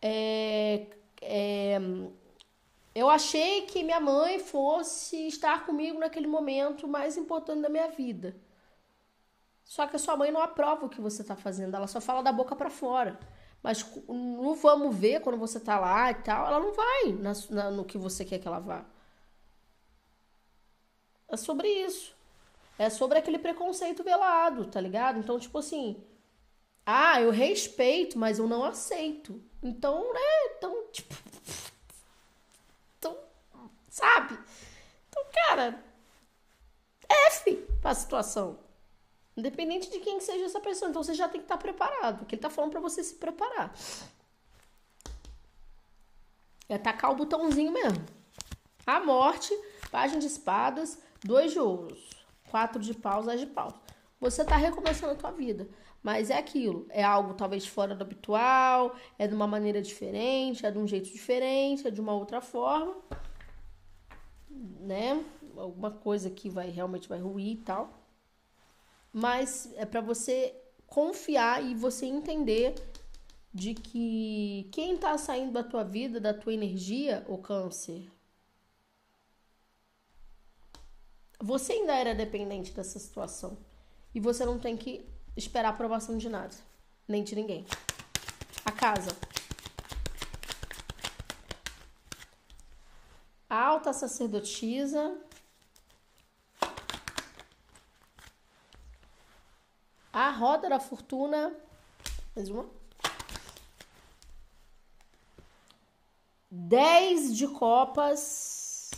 É, 0.00 0.86
é, 1.20 1.78
eu 2.94 3.08
achei 3.08 3.62
que 3.62 3.82
minha 3.82 4.00
mãe 4.00 4.38
fosse 4.38 5.26
estar 5.26 5.64
comigo 5.64 5.98
naquele 5.98 6.26
momento 6.26 6.86
mais 6.86 7.16
importante 7.16 7.62
da 7.62 7.68
minha 7.68 7.88
vida. 7.88 8.36
Só 9.64 9.86
que 9.86 9.96
a 9.96 9.98
sua 9.98 10.16
mãe 10.16 10.30
não 10.30 10.42
aprova 10.42 10.84
o 10.84 10.88
que 10.88 11.00
você 11.00 11.22
está 11.22 11.34
fazendo, 11.34 11.74
ela 11.74 11.86
só 11.86 12.00
fala 12.00 12.22
da 12.22 12.30
boca 12.32 12.54
para 12.54 12.68
fora. 12.68 13.18
Mas 13.62 13.86
no 14.06 14.54
vamos 14.56 14.94
ver 14.94 15.20
quando 15.20 15.38
você 15.38 15.58
tá 15.58 15.78
lá 15.80 16.10
e 16.10 16.14
tal, 16.16 16.46
ela 16.46 16.60
não 16.60 16.72
vai 16.74 17.12
na, 17.12 17.32
na, 17.48 17.70
no 17.70 17.84
que 17.84 17.96
você 17.96 18.24
quer 18.24 18.38
que 18.38 18.48
ela 18.48 18.58
vá. 18.58 18.84
É 21.28 21.36
sobre 21.36 21.68
isso. 21.68 22.14
É 22.78 22.90
sobre 22.90 23.18
aquele 23.18 23.38
preconceito 23.38 24.02
velado, 24.02 24.66
tá 24.66 24.80
ligado? 24.80 25.18
Então, 25.18 25.38
tipo 25.38 25.58
assim, 25.58 26.02
ah, 26.84 27.20
eu 27.22 27.30
respeito, 27.30 28.18
mas 28.18 28.38
eu 28.38 28.46
não 28.48 28.64
aceito. 28.64 29.40
Então, 29.62 30.12
né? 30.12 30.56
Então, 30.56 30.86
tipo, 30.90 31.14
sabe? 33.92 34.38
Então, 35.08 35.24
cara, 35.32 35.84
Pra 37.92 38.00
situação. 38.00 38.58
Independente 39.36 39.90
de 39.90 40.00
quem 40.00 40.18
seja 40.18 40.46
essa 40.46 40.58
pessoa. 40.60 40.88
Então 40.88 41.02
você 41.02 41.12
já 41.12 41.28
tem 41.28 41.42
que 41.42 41.44
estar 41.44 41.58
preparado. 41.58 42.20
Porque 42.20 42.34
ele 42.34 42.40
tá 42.40 42.48
falando 42.48 42.70
para 42.70 42.80
você 42.80 43.04
se 43.04 43.16
preparar. 43.16 43.74
É 46.70 46.78
tacar 46.78 47.12
o 47.12 47.16
botãozinho 47.16 47.70
mesmo. 47.70 48.02
A 48.86 48.98
morte, 48.98 49.52
página 49.90 50.20
de 50.20 50.26
espadas, 50.26 50.98
dois 51.22 51.52
de 51.52 51.58
ouros, 51.58 52.08
quatro 52.50 52.80
de 52.80 52.94
paus, 52.94 53.28
as 53.28 53.38
de 53.38 53.46
paus. 53.46 53.74
Você 54.18 54.42
tá 54.42 54.56
recomeçando 54.56 55.12
a 55.12 55.16
tua 55.16 55.30
vida. 55.30 55.68
Mas 56.02 56.30
é 56.30 56.38
aquilo, 56.38 56.86
é 56.88 57.04
algo 57.04 57.34
talvez 57.34 57.66
fora 57.66 57.94
do 57.94 58.02
habitual, 58.02 58.96
é 59.18 59.28
de 59.28 59.34
uma 59.34 59.46
maneira 59.46 59.82
diferente, 59.82 60.64
é 60.64 60.70
de 60.70 60.78
um 60.78 60.86
jeito 60.86 61.12
diferente, 61.12 61.86
é 61.86 61.90
de 61.90 62.00
uma 62.00 62.14
outra 62.14 62.40
forma 62.40 62.96
né? 64.80 65.24
Alguma 65.56 65.90
coisa 65.90 66.30
que 66.30 66.48
vai 66.48 66.70
realmente 66.70 67.08
vai 67.08 67.20
ruir 67.20 67.52
e 67.52 67.56
tal. 67.56 68.02
Mas 69.12 69.72
é 69.76 69.84
para 69.84 70.00
você 70.00 70.54
confiar 70.86 71.64
e 71.64 71.74
você 71.74 72.06
entender 72.06 72.74
de 73.52 73.74
que 73.74 74.68
quem 74.72 74.96
tá 74.96 75.16
saindo 75.18 75.52
da 75.52 75.62
tua 75.62 75.84
vida, 75.84 76.18
da 76.18 76.32
tua 76.32 76.54
energia, 76.54 77.24
o 77.28 77.36
câncer, 77.36 78.10
você 81.38 81.72
ainda 81.72 81.94
era 81.94 82.14
dependente 82.14 82.72
dessa 82.72 82.98
situação. 82.98 83.58
E 84.14 84.20
você 84.20 84.44
não 84.44 84.58
tem 84.58 84.76
que 84.76 85.04
esperar 85.36 85.70
aprovação 85.70 86.16
de 86.16 86.28
nada, 86.28 86.54
nem 87.08 87.24
de 87.24 87.34
ninguém. 87.34 87.66
A 88.64 88.70
casa. 88.70 89.10
Alta 93.50 93.92
sacerdotisa. 93.92 95.18
A 100.12 100.30
roda 100.30 100.68
da 100.68 100.78
fortuna. 100.78 101.54
Mais 102.36 102.50
uma. 102.50 102.66
Dez 106.50 107.34
de 107.34 107.48
copas. 107.48 108.90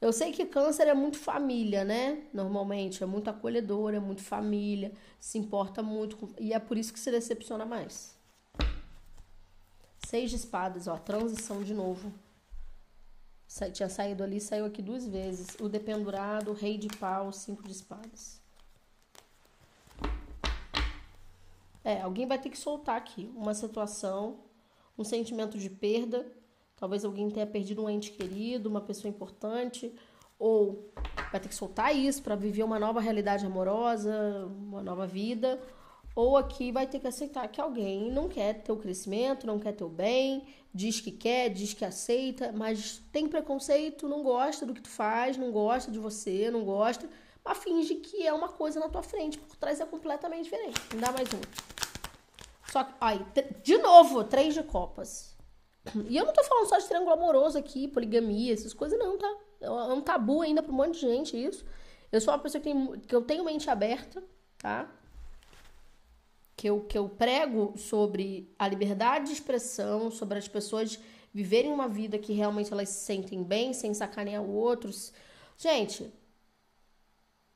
Eu 0.00 0.12
sei 0.12 0.32
que 0.32 0.46
câncer 0.46 0.88
é 0.88 0.94
muito 0.94 1.18
família, 1.18 1.84
né? 1.84 2.24
Normalmente, 2.32 3.04
é 3.04 3.06
muito 3.06 3.28
acolhedor, 3.28 3.94
é 3.94 4.00
muito 4.00 4.22
família, 4.22 4.92
se 5.20 5.38
importa 5.38 5.82
muito. 5.82 6.16
Com... 6.16 6.28
E 6.40 6.52
é 6.52 6.58
por 6.58 6.76
isso 6.78 6.92
que 6.92 6.98
se 6.98 7.10
decepciona 7.10 7.64
mais. 7.66 8.16
Seis 10.06 10.30
de 10.30 10.36
espadas, 10.36 10.88
ó, 10.88 10.96
transição 10.96 11.62
de 11.62 11.72
novo. 11.74 12.12
Sa 13.52 13.70
tinha 13.70 13.86
saído 13.90 14.24
ali, 14.24 14.40
saiu 14.40 14.64
aqui 14.64 14.80
duas 14.80 15.06
vezes. 15.06 15.48
O 15.60 15.68
dependurado, 15.68 16.52
o 16.52 16.54
rei 16.54 16.78
de 16.78 16.88
pau, 16.88 17.30
cinco 17.30 17.62
de 17.64 17.72
espadas. 17.72 18.40
É, 21.84 22.00
alguém 22.00 22.26
vai 22.26 22.38
ter 22.38 22.48
que 22.48 22.56
soltar 22.56 22.96
aqui 22.96 23.30
uma 23.36 23.52
situação, 23.52 24.38
um 24.96 25.04
sentimento 25.04 25.58
de 25.58 25.68
perda. 25.68 26.26
Talvez 26.76 27.04
alguém 27.04 27.28
tenha 27.28 27.46
perdido 27.46 27.84
um 27.84 27.90
ente 27.90 28.12
querido, 28.12 28.70
uma 28.70 28.80
pessoa 28.80 29.10
importante, 29.10 29.94
ou 30.38 30.90
vai 31.30 31.38
ter 31.38 31.50
que 31.50 31.54
soltar 31.54 31.94
isso 31.94 32.22
para 32.22 32.34
viver 32.34 32.62
uma 32.62 32.78
nova 32.78 33.02
realidade 33.02 33.44
amorosa, 33.44 34.46
uma 34.46 34.82
nova 34.82 35.06
vida, 35.06 35.60
ou 36.14 36.36
aqui 36.36 36.70
vai 36.70 36.86
ter 36.86 36.98
que 36.98 37.06
aceitar 37.06 37.48
que 37.48 37.60
alguém 37.60 38.10
não 38.10 38.28
quer 38.28 38.62
teu 38.62 38.76
crescimento, 38.76 39.46
não 39.46 39.58
quer 39.58 39.72
teu 39.72 39.88
bem, 39.88 40.46
diz 40.74 41.00
que 41.00 41.10
quer, 41.10 41.48
diz 41.48 41.72
que 41.72 41.84
aceita, 41.84 42.52
mas 42.52 43.02
tem 43.12 43.28
preconceito, 43.28 44.08
não 44.08 44.22
gosta 44.22 44.66
do 44.66 44.74
que 44.74 44.82
tu 44.82 44.90
faz, 44.90 45.36
não 45.36 45.50
gosta 45.50 45.90
de 45.90 45.98
você, 45.98 46.50
não 46.50 46.64
gosta, 46.64 47.08
mas 47.44 47.58
finge 47.58 47.96
que 47.96 48.26
é 48.26 48.32
uma 48.32 48.48
coisa 48.48 48.78
na 48.78 48.88
tua 48.88 49.02
frente, 49.02 49.38
por 49.38 49.56
trás 49.56 49.80
é 49.80 49.86
completamente 49.86 50.44
diferente. 50.44 50.80
Me 50.94 51.00
dá 51.00 51.10
mais 51.12 51.28
um. 51.32 51.40
Só 52.70 52.84
que, 52.84 52.94
aí, 53.00 53.20
de 53.62 53.78
novo, 53.78 54.24
três 54.24 54.54
de 54.54 54.62
copas. 54.62 55.36
E 56.08 56.16
eu 56.16 56.24
não 56.24 56.32
tô 56.32 56.44
falando 56.44 56.68
só 56.68 56.78
de 56.78 56.86
triângulo 56.86 57.12
amoroso 57.12 57.58
aqui, 57.58 57.88
poligamia, 57.88 58.54
essas 58.54 58.72
coisas 58.72 58.98
não, 58.98 59.18
tá? 59.18 59.36
É 59.60 59.70
um 59.70 60.00
tabu 60.00 60.42
ainda 60.42 60.62
pra 60.62 60.72
um 60.72 60.76
monte 60.76 60.94
de 60.94 61.00
gente 61.00 61.36
isso. 61.36 61.64
Eu 62.10 62.20
sou 62.20 62.32
uma 62.32 62.38
pessoa 62.40 62.62
que, 62.62 62.70
tem, 62.70 63.00
que 63.00 63.14
eu 63.14 63.22
tenho 63.22 63.44
mente 63.44 63.68
aberta, 63.68 64.22
tá? 64.58 64.88
Que 66.56 66.68
eu, 66.68 66.80
que 66.80 66.96
eu 66.96 67.08
prego 67.08 67.76
sobre 67.76 68.52
a 68.58 68.68
liberdade 68.68 69.26
de 69.26 69.32
expressão, 69.32 70.10
sobre 70.10 70.38
as 70.38 70.48
pessoas 70.48 70.98
viverem 71.32 71.72
uma 71.72 71.88
vida 71.88 72.18
que 72.18 72.32
realmente 72.32 72.72
elas 72.72 72.88
se 72.90 73.04
sentem 73.04 73.42
bem, 73.42 73.72
sem 73.72 73.92
sacanear 73.94 74.42
outros. 74.42 75.12
Gente, 75.56 76.12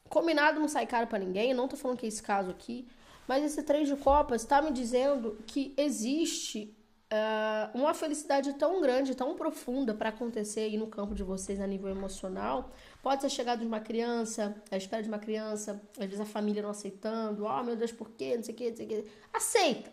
combinado 0.09 0.61
não 0.61 0.69
sai 0.69 0.87
caro 0.87 1.07
para 1.07 1.19
ninguém, 1.19 1.55
não 1.55 1.69
tô 1.69 1.77
falando 1.77 1.99
que 1.99 2.07
é 2.07 2.09
esse 2.09 2.23
caso 2.23 2.51
aqui, 2.51 2.87
mas 3.27 3.45
esse 3.45 3.63
três 3.63 3.89
de 3.89 3.97
copas 3.97 4.43
está 4.43 4.63
me 4.63 4.71
dizendo 4.71 5.39
que 5.47 5.75
existe 5.77 6.76
uh, 7.17 7.79
uma 7.79 7.95
felicidade 7.95 8.53
tão 8.55 8.81
grande, 8.81 9.15
tão 9.15 9.35
profunda 9.35 9.95
para 9.95 10.11
acontecer 10.11 10.61
aí 10.61 10.77
no 10.77 10.87
campo 10.87 11.15
de 11.15 11.23
vocês 11.23 11.61
a 11.61 11.67
nível 11.67 11.89
emocional, 11.89 12.71
Pode 13.07 13.23
ser 13.23 13.31
chegado 13.31 13.61
de 13.61 13.67
uma 13.67 13.79
criança, 13.79 14.61
a 14.69 14.77
espera 14.77 15.01
de 15.01 15.09
uma 15.09 15.21
criança, 15.21 15.81
às 15.97 16.07
vezes 16.07 16.21
a 16.21 16.25
família 16.25 16.61
não 16.61 16.71
aceitando, 16.71 17.45
oh 17.45 17.63
meu 17.63 17.77
Deus, 17.77 17.93
por 17.93 18.11
quê? 18.11 18.35
Não 18.37 18.43
sei 18.43 18.53
o 18.53 18.57
quê, 18.57 18.71
não 18.71 18.77
sei 18.77 18.85
o 18.85 18.89
quê. 18.89 19.05
Aceita. 19.33 19.93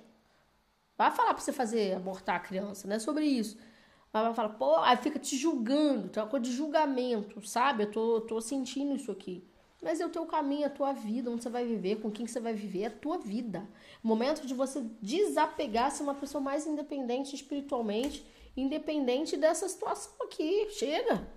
Vai 0.97 1.11
falar 1.11 1.35
pra 1.35 1.43
você 1.43 1.51
fazer, 1.51 1.95
abortar 1.95 2.37
a 2.37 2.39
criança, 2.39 2.87
não 2.87 2.95
é 2.95 2.99
sobre 2.99 3.25
isso. 3.25 3.55
Mas 4.11 4.23
vai 4.23 4.33
falar, 4.33 4.49
pô, 4.49 4.77
aí 4.77 4.97
fica 4.97 5.19
te 5.19 5.37
julgando, 5.37 6.09
tem 6.09 6.23
uma 6.23 6.27
coisa 6.27 6.43
de 6.43 6.51
julgamento, 6.51 7.39
sabe? 7.47 7.83
Eu 7.83 7.91
tô, 7.91 8.21
tô 8.21 8.41
sentindo 8.41 8.95
isso 8.95 9.11
aqui. 9.11 9.47
Mas 9.83 9.99
é 9.99 10.05
o 10.05 10.09
teu 10.09 10.25
caminho, 10.25 10.65
a 10.65 10.69
tua 10.69 10.93
vida, 10.93 11.29
onde 11.29 11.43
você 11.43 11.49
vai 11.49 11.65
viver, 11.65 11.97
com 11.97 12.09
quem 12.09 12.25
você 12.25 12.39
vai 12.39 12.53
viver, 12.53 12.83
é 12.83 12.85
a 12.87 12.91
tua 12.91 13.17
vida. 13.17 13.67
Momento 14.01 14.47
de 14.47 14.53
você 14.53 14.81
desapegar, 15.01 15.91
ser 15.91 16.03
uma 16.03 16.15
pessoa 16.15 16.41
mais 16.41 16.65
independente 16.65 17.35
espiritualmente, 17.35 18.25
independente 18.55 19.35
dessa 19.35 19.67
situação 19.67 20.13
aqui. 20.21 20.69
Chega 20.71 21.27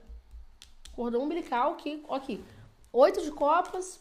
cordão 0.94 1.22
umbilical 1.22 1.76
que, 1.76 2.02
aqui, 2.09 2.42
oito 2.92 3.20
de 3.22 3.30
copas, 3.30 4.00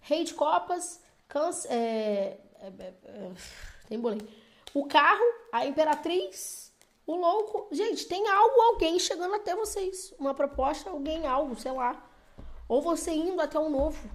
rei 0.00 0.22
de 0.22 0.34
copas, 0.34 1.02
câncer, 1.26 1.72
é, 1.72 2.38
é, 2.60 2.66
é, 2.78 2.94
é, 3.04 3.32
tem 3.88 3.98
boleto. 3.98 4.26
O 4.72 4.86
carro, 4.86 5.24
a 5.50 5.66
imperatriz, 5.66 6.72
o 7.06 7.16
louco. 7.16 7.66
Gente, 7.72 8.06
tem 8.06 8.28
algo, 8.28 8.60
alguém 8.60 8.98
chegando 8.98 9.34
até 9.34 9.54
vocês. 9.56 10.14
Uma 10.18 10.32
proposta, 10.32 10.90
alguém, 10.90 11.26
algo, 11.26 11.56
sei 11.56 11.72
lá. 11.72 12.09
Ou 12.70 12.80
você 12.80 13.10
indo 13.10 13.42
até 13.42 13.58
um 13.58 13.68
novo. 13.68 14.08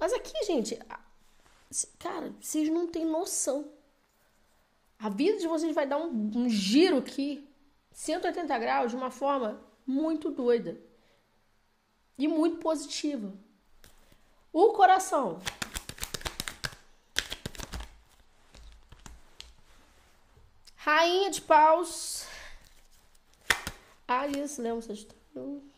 Mas 0.00 0.12
aqui, 0.12 0.32
gente, 0.44 0.76
cara, 1.96 2.34
vocês 2.40 2.68
não 2.68 2.88
têm 2.88 3.04
noção. 3.04 3.70
A 4.98 5.08
vida 5.08 5.38
de 5.38 5.46
vocês 5.46 5.72
vai 5.72 5.86
dar 5.86 5.98
um, 5.98 6.08
um 6.34 6.48
giro 6.48 6.98
aqui 6.98 7.48
180 7.92 8.58
graus 8.58 8.90
de 8.90 8.96
uma 8.96 9.12
forma 9.12 9.62
muito 9.86 10.32
doida 10.32 10.76
e 12.18 12.26
muito 12.26 12.56
positiva. 12.56 13.32
O 14.52 14.72
coração. 14.72 15.40
Rainha 20.74 21.30
de 21.30 21.40
paus. 21.42 22.26
Alias, 24.08 24.58
Leão 24.58 24.82
Sagitário. 24.82 25.71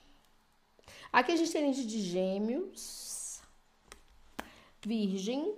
Aqui 1.14 1.30
a 1.30 1.36
gente 1.36 1.52
tem 1.52 1.70
de 1.70 2.00
gêmeos. 2.00 3.40
Virgem. 4.84 5.56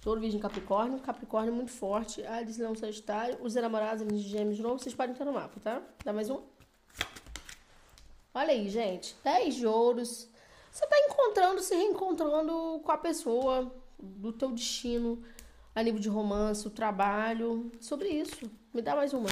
Touro, 0.00 0.20
Virgem, 0.20 0.40
Capricórnio. 0.40 0.98
Capricórnio 0.98 1.54
muito 1.54 1.70
forte. 1.70 2.26
Ares, 2.26 2.58
Leão, 2.58 2.74
Sagitário. 2.74 3.38
Os 3.40 3.54
namorados, 3.54 4.04
de 4.04 4.28
Gêmeos 4.28 4.56
de 4.56 4.64
novo. 4.64 4.80
Vocês 4.80 4.96
podem 4.96 5.12
estar 5.12 5.24
no 5.24 5.32
mapa, 5.32 5.60
tá? 5.60 5.80
Dá 6.04 6.12
mais 6.12 6.28
um. 6.28 6.42
Olha 8.34 8.50
aí, 8.50 8.68
gente. 8.68 9.14
10 9.22 9.54
de 9.54 9.64
ouros. 9.64 10.28
Você 10.72 10.84
tá 10.84 10.96
encontrando, 10.98 11.62
se 11.62 11.76
reencontrando 11.76 12.80
com 12.82 12.90
a 12.90 12.98
pessoa 12.98 13.72
do 13.96 14.32
teu 14.32 14.50
destino 14.50 15.22
a 15.72 15.84
nível 15.84 16.00
de 16.00 16.08
romance, 16.08 16.66
o 16.66 16.70
trabalho. 16.70 17.70
Sobre 17.80 18.08
isso. 18.08 18.50
Me 18.74 18.82
dá 18.82 18.96
mais 18.96 19.14
uma. 19.14 19.28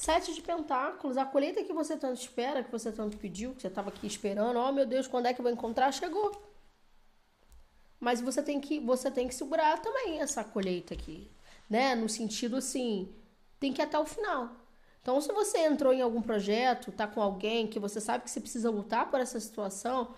Sete 0.00 0.32
de 0.32 0.40
pentáculos, 0.40 1.18
a 1.18 1.26
colheita 1.26 1.62
que 1.62 1.74
você 1.74 1.94
tanto 1.94 2.18
espera, 2.18 2.64
que 2.64 2.72
você 2.72 2.90
tanto 2.90 3.18
pediu, 3.18 3.54
que 3.54 3.60
você 3.60 3.68
estava 3.68 3.90
aqui 3.90 4.06
esperando, 4.06 4.58
oh 4.58 4.72
meu 4.72 4.86
Deus, 4.86 5.06
quando 5.06 5.26
é 5.26 5.34
que 5.34 5.38
eu 5.38 5.42
vou 5.42 5.52
encontrar? 5.52 5.92
Chegou. 5.92 6.32
Mas 8.00 8.18
você 8.18 8.42
tem 8.42 8.58
que 8.58 8.80
você 8.80 9.10
tem 9.10 9.28
que 9.28 9.34
segurar 9.34 9.78
também 9.82 10.22
essa 10.22 10.42
colheita 10.42 10.94
aqui, 10.94 11.30
né? 11.68 11.94
No 11.94 12.08
sentido 12.08 12.56
assim, 12.56 13.14
tem 13.58 13.74
que 13.74 13.82
ir 13.82 13.84
até 13.84 13.98
o 13.98 14.06
final. 14.06 14.48
Então, 15.02 15.20
se 15.20 15.30
você 15.34 15.58
entrou 15.66 15.92
em 15.92 16.00
algum 16.00 16.22
projeto, 16.22 16.90
tá 16.90 17.06
com 17.06 17.20
alguém 17.20 17.66
que 17.66 17.78
você 17.78 18.00
sabe 18.00 18.24
que 18.24 18.30
você 18.30 18.40
precisa 18.40 18.70
lutar 18.70 19.10
por 19.10 19.20
essa 19.20 19.38
situação, 19.38 20.14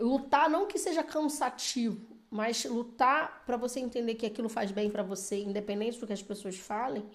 lutar 0.00 0.50
não 0.50 0.66
que 0.66 0.80
seja 0.80 1.04
cansativo, 1.04 2.04
mas 2.28 2.64
lutar 2.64 3.44
para 3.46 3.56
você 3.56 3.78
entender 3.78 4.16
que 4.16 4.26
aquilo 4.26 4.48
faz 4.48 4.72
bem 4.72 4.90
para 4.90 5.04
você, 5.04 5.44
independente 5.44 6.00
do 6.00 6.08
que 6.08 6.12
as 6.12 6.24
pessoas 6.24 6.58
falem, 6.58 7.08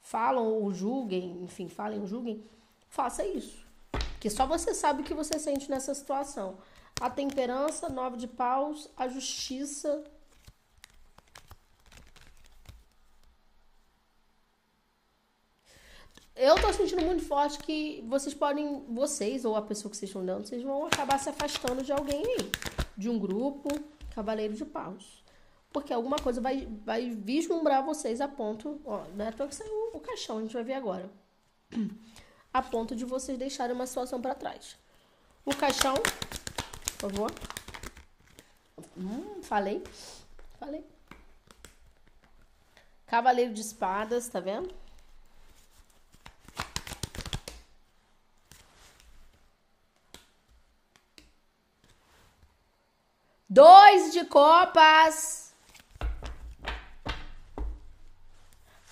falam 0.00 0.46
ou 0.46 0.72
julguem, 0.72 1.42
enfim, 1.42 1.68
falem 1.68 2.00
ou 2.00 2.06
julguem, 2.06 2.44
faça 2.88 3.24
isso. 3.24 3.66
Porque 3.90 4.30
só 4.30 4.46
você 4.46 4.74
sabe 4.74 5.02
o 5.02 5.04
que 5.04 5.14
você 5.14 5.38
sente 5.38 5.70
nessa 5.70 5.94
situação 5.94 6.58
a 7.00 7.08
temperança, 7.08 7.88
nove 7.88 8.16
de 8.16 8.26
paus, 8.26 8.88
a 8.96 9.08
justiça. 9.08 10.04
Eu 16.34 16.54
tô 16.60 16.72
sentindo 16.72 17.02
muito 17.02 17.24
forte 17.24 17.58
que 17.58 18.04
vocês 18.08 18.32
podem, 18.32 18.84
vocês 18.88 19.44
ou 19.44 19.56
a 19.56 19.62
pessoa 19.62 19.90
que 19.90 19.96
vocês 19.96 20.08
estão 20.08 20.24
dando, 20.24 20.46
vocês 20.46 20.62
vão 20.62 20.86
acabar 20.86 21.18
se 21.18 21.28
afastando 21.28 21.82
de 21.82 21.92
alguém 21.92 22.24
aí, 22.24 22.50
de 22.96 23.08
um 23.08 23.18
grupo, 23.18 23.68
cavaleiro 24.14 24.54
de 24.54 24.64
paus. 24.64 25.24
Porque 25.72 25.92
alguma 25.92 26.16
coisa 26.16 26.40
vai, 26.40 26.66
vai 26.84 27.10
vislumbrar 27.10 27.84
vocês 27.84 28.20
a 28.20 28.28
ponto, 28.28 28.80
ó, 28.84 29.04
não 29.14 29.26
é 29.26 29.32
que 29.32 29.54
saiu 29.54 29.90
o 29.92 30.00
caixão, 30.00 30.38
a 30.38 30.40
gente 30.40 30.54
vai 30.54 30.64
ver 30.64 30.74
agora. 30.74 31.10
A 32.50 32.62
ponto 32.62 32.96
de 32.96 33.04
vocês 33.04 33.36
deixarem 33.38 33.76
uma 33.76 33.86
situação 33.86 34.22
para 34.22 34.34
trás. 34.34 34.74
O 35.44 35.54
caixão 35.54 35.94
por 36.98 37.10
favor. 37.12 37.32
Hum, 38.96 39.40
falei. 39.42 39.84
Falei. 40.58 40.84
Cavaleiro 43.06 43.54
de 43.54 43.60
espadas, 43.60 44.28
tá 44.28 44.40
vendo? 44.40 44.74
Dois 53.48 54.12
de 54.12 54.24
copas. 54.24 55.47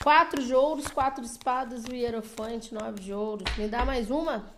Quatro 0.06 0.40
de 0.40 0.54
ouros, 0.54 0.86
quatro 0.86 1.20
de 1.20 1.28
espadas, 1.28 1.84
o 1.84 1.92
hierofante, 1.92 2.72
nove 2.72 3.00
de 3.00 3.12
ouros. 3.12 3.44
Me 3.56 3.66
dá 3.66 3.84
mais 3.84 4.08
uma? 4.08 4.54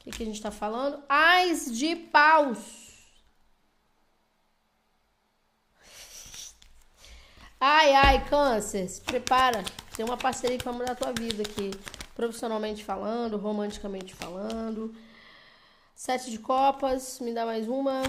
que, 0.00 0.10
que 0.10 0.24
a 0.24 0.26
gente 0.26 0.42
tá 0.42 0.50
falando? 0.50 1.00
Ais 1.08 1.70
de 1.70 1.94
paus. 1.94 2.58
Ai, 7.60 7.94
ai, 7.94 8.28
câncer, 8.28 8.88
se 8.88 9.00
prepara. 9.00 9.62
Tem 9.94 10.04
uma 10.04 10.16
parceria 10.16 10.58
que 10.58 10.64
vai 10.64 10.74
mudar 10.74 10.90
a 10.90 10.96
tua 10.96 11.12
vida 11.12 11.44
aqui. 11.44 11.70
Profissionalmente 12.16 12.84
falando, 12.84 13.36
romanticamente 13.36 14.12
falando. 14.12 14.92
Sete 15.94 16.32
de 16.32 16.40
copas, 16.40 17.20
me 17.20 17.32
dá 17.32 17.46
mais 17.46 17.68
uma. 17.68 18.02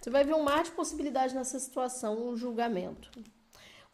Você 0.00 0.10
vai 0.10 0.24
ver 0.24 0.34
um 0.34 0.42
mar 0.42 0.64
de 0.64 0.72
possibilidades 0.72 1.32
nessa 1.32 1.60
situação, 1.60 2.30
um 2.30 2.36
julgamento. 2.36 3.08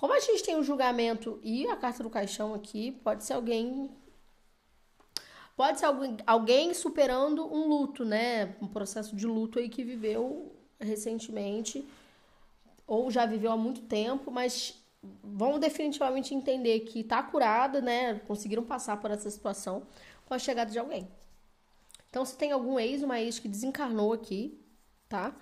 Como 0.02 0.14
a 0.14 0.18
gente 0.18 0.42
tem 0.42 0.56
o 0.56 0.64
julgamento 0.64 1.38
e 1.44 1.64
a 1.68 1.76
carta 1.76 2.02
do 2.02 2.10
caixão 2.10 2.54
aqui, 2.54 2.90
pode 3.04 3.22
ser 3.22 3.34
alguém. 3.34 3.88
Pode 5.56 5.78
ser 5.78 5.86
alguém, 5.86 6.16
alguém 6.26 6.74
superando 6.74 7.46
um 7.46 7.68
luto, 7.68 8.04
né? 8.04 8.56
Um 8.60 8.66
processo 8.66 9.14
de 9.14 9.28
luto 9.28 9.60
aí 9.60 9.68
que 9.68 9.84
viveu 9.84 10.56
recentemente 10.80 11.86
ou 12.84 13.12
já 13.12 13.24
viveu 13.24 13.52
há 13.52 13.56
muito 13.56 13.82
tempo, 13.82 14.28
mas 14.28 14.74
vão 15.22 15.60
definitivamente 15.60 16.34
entender 16.34 16.80
que 16.80 17.04
tá 17.04 17.22
curada, 17.22 17.80
né? 17.80 18.18
Conseguiram 18.26 18.64
passar 18.64 18.96
por 18.96 19.12
essa 19.12 19.30
situação 19.30 19.86
com 20.26 20.34
a 20.34 20.38
chegada 20.40 20.72
de 20.72 20.80
alguém. 20.80 21.08
Então, 22.10 22.24
se 22.24 22.36
tem 22.36 22.50
algum 22.50 22.76
ex, 22.76 23.04
uma 23.04 23.20
ex 23.20 23.38
que 23.38 23.46
desencarnou 23.46 24.12
aqui, 24.12 24.60
tá? 25.08 25.32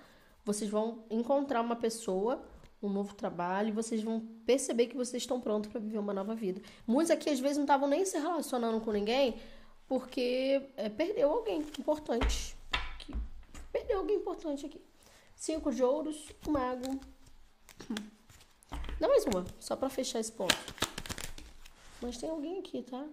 Vocês 0.45 0.69
vão 0.69 1.03
encontrar 1.09 1.61
uma 1.61 1.75
pessoa, 1.75 2.47
um 2.81 2.89
novo 2.89 3.13
trabalho, 3.13 3.73
vocês 3.73 4.01
vão 4.01 4.19
perceber 4.45 4.87
que 4.87 4.97
vocês 4.97 5.21
estão 5.23 5.39
prontos 5.39 5.71
para 5.71 5.79
viver 5.79 5.99
uma 5.99 6.13
nova 6.13 6.33
vida. 6.33 6.61
Muitos 6.87 7.11
aqui, 7.11 7.29
às 7.29 7.39
vezes, 7.39 7.57
não 7.57 7.63
estavam 7.63 7.87
nem 7.87 8.05
se 8.05 8.17
relacionando 8.17 8.81
com 8.81 8.91
ninguém 8.91 9.35
porque 9.87 10.69
é, 10.77 10.87
perdeu 10.87 11.29
alguém 11.29 11.59
importante. 11.77 12.55
Perdeu 13.71 13.99
alguém 13.99 14.15
importante 14.15 14.65
aqui. 14.65 14.81
Cinco 15.35 15.71
de 15.71 15.83
ouros, 15.83 16.29
um 16.47 16.51
mago. 16.51 16.99
Dá 18.99 19.07
mais 19.07 19.25
uma, 19.25 19.45
só 19.59 19.75
para 19.75 19.89
fechar 19.89 20.19
esse 20.19 20.31
ponto. 20.31 20.55
Mas 22.01 22.17
tem 22.17 22.29
alguém 22.29 22.59
aqui, 22.59 22.83
tá? 22.83 23.05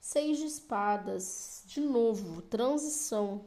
Seis 0.00 0.38
de 0.38 0.44
espadas. 0.44 1.62
De 1.66 1.80
novo, 1.80 2.42
transição. 2.42 3.46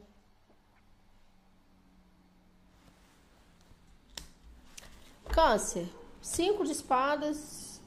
Câncer. 5.38 5.88
Cinco 6.20 6.64
de 6.64 6.72
espadas. 6.72 7.80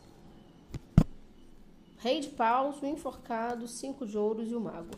Rei 1.98 2.22
de 2.22 2.30
paus, 2.30 2.82
o 2.82 2.86
enforcado, 2.86 3.68
cinco 3.68 4.06
de 4.06 4.18
ouros 4.18 4.50
e 4.50 4.56
o 4.56 4.62
mago. 4.62 4.96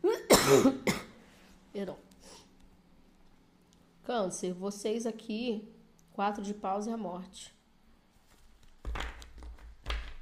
Perdão. 1.72 1.96
Câncer, 4.04 4.52
vocês 4.52 5.06
aqui, 5.06 5.68
quatro 6.12 6.40
de 6.40 6.54
paus 6.54 6.86
e 6.86 6.90
a 6.90 6.96
morte 6.96 7.52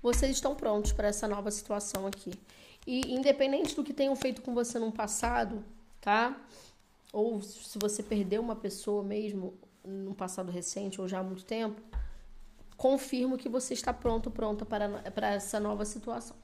vocês 0.02 0.32
estão 0.32 0.54
prontos 0.54 0.92
para 0.92 1.08
essa 1.08 1.26
nova 1.26 1.50
situação 1.50 2.06
aqui. 2.06 2.30
E 2.86 3.14
independente 3.14 3.74
do 3.74 3.82
que 3.82 3.94
tenham 3.94 4.14
feito 4.14 4.42
com 4.42 4.52
você 4.52 4.78
no 4.78 4.92
passado, 4.92 5.64
tá? 5.98 6.38
Ou 7.10 7.40
se 7.40 7.78
você 7.78 8.02
perdeu 8.02 8.42
uma 8.42 8.54
pessoa 8.54 9.02
mesmo 9.02 9.54
no 9.84 10.14
passado 10.14 10.50
recente 10.50 11.00
ou 11.00 11.06
já 11.06 11.20
há 11.20 11.22
muito 11.22 11.44
tempo, 11.44 11.80
confirmo 12.76 13.36
que 13.36 13.48
você 13.48 13.74
está 13.74 13.92
pronto, 13.92 14.30
pronta 14.30 14.64
para, 14.64 14.88
para 15.10 15.34
essa 15.34 15.60
nova 15.60 15.84
situação. 15.84 16.36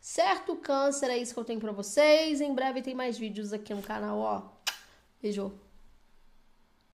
Certo, 0.00 0.56
câncer, 0.56 1.10
é 1.10 1.18
isso 1.18 1.34
que 1.34 1.40
eu 1.40 1.44
tenho 1.44 1.60
para 1.60 1.72
vocês. 1.72 2.40
Em 2.40 2.54
breve 2.54 2.82
tem 2.82 2.94
mais 2.94 3.18
vídeos 3.18 3.52
aqui 3.52 3.74
no 3.74 3.82
canal, 3.82 4.18
ó. 4.18 4.42
Beijo. 5.20 5.52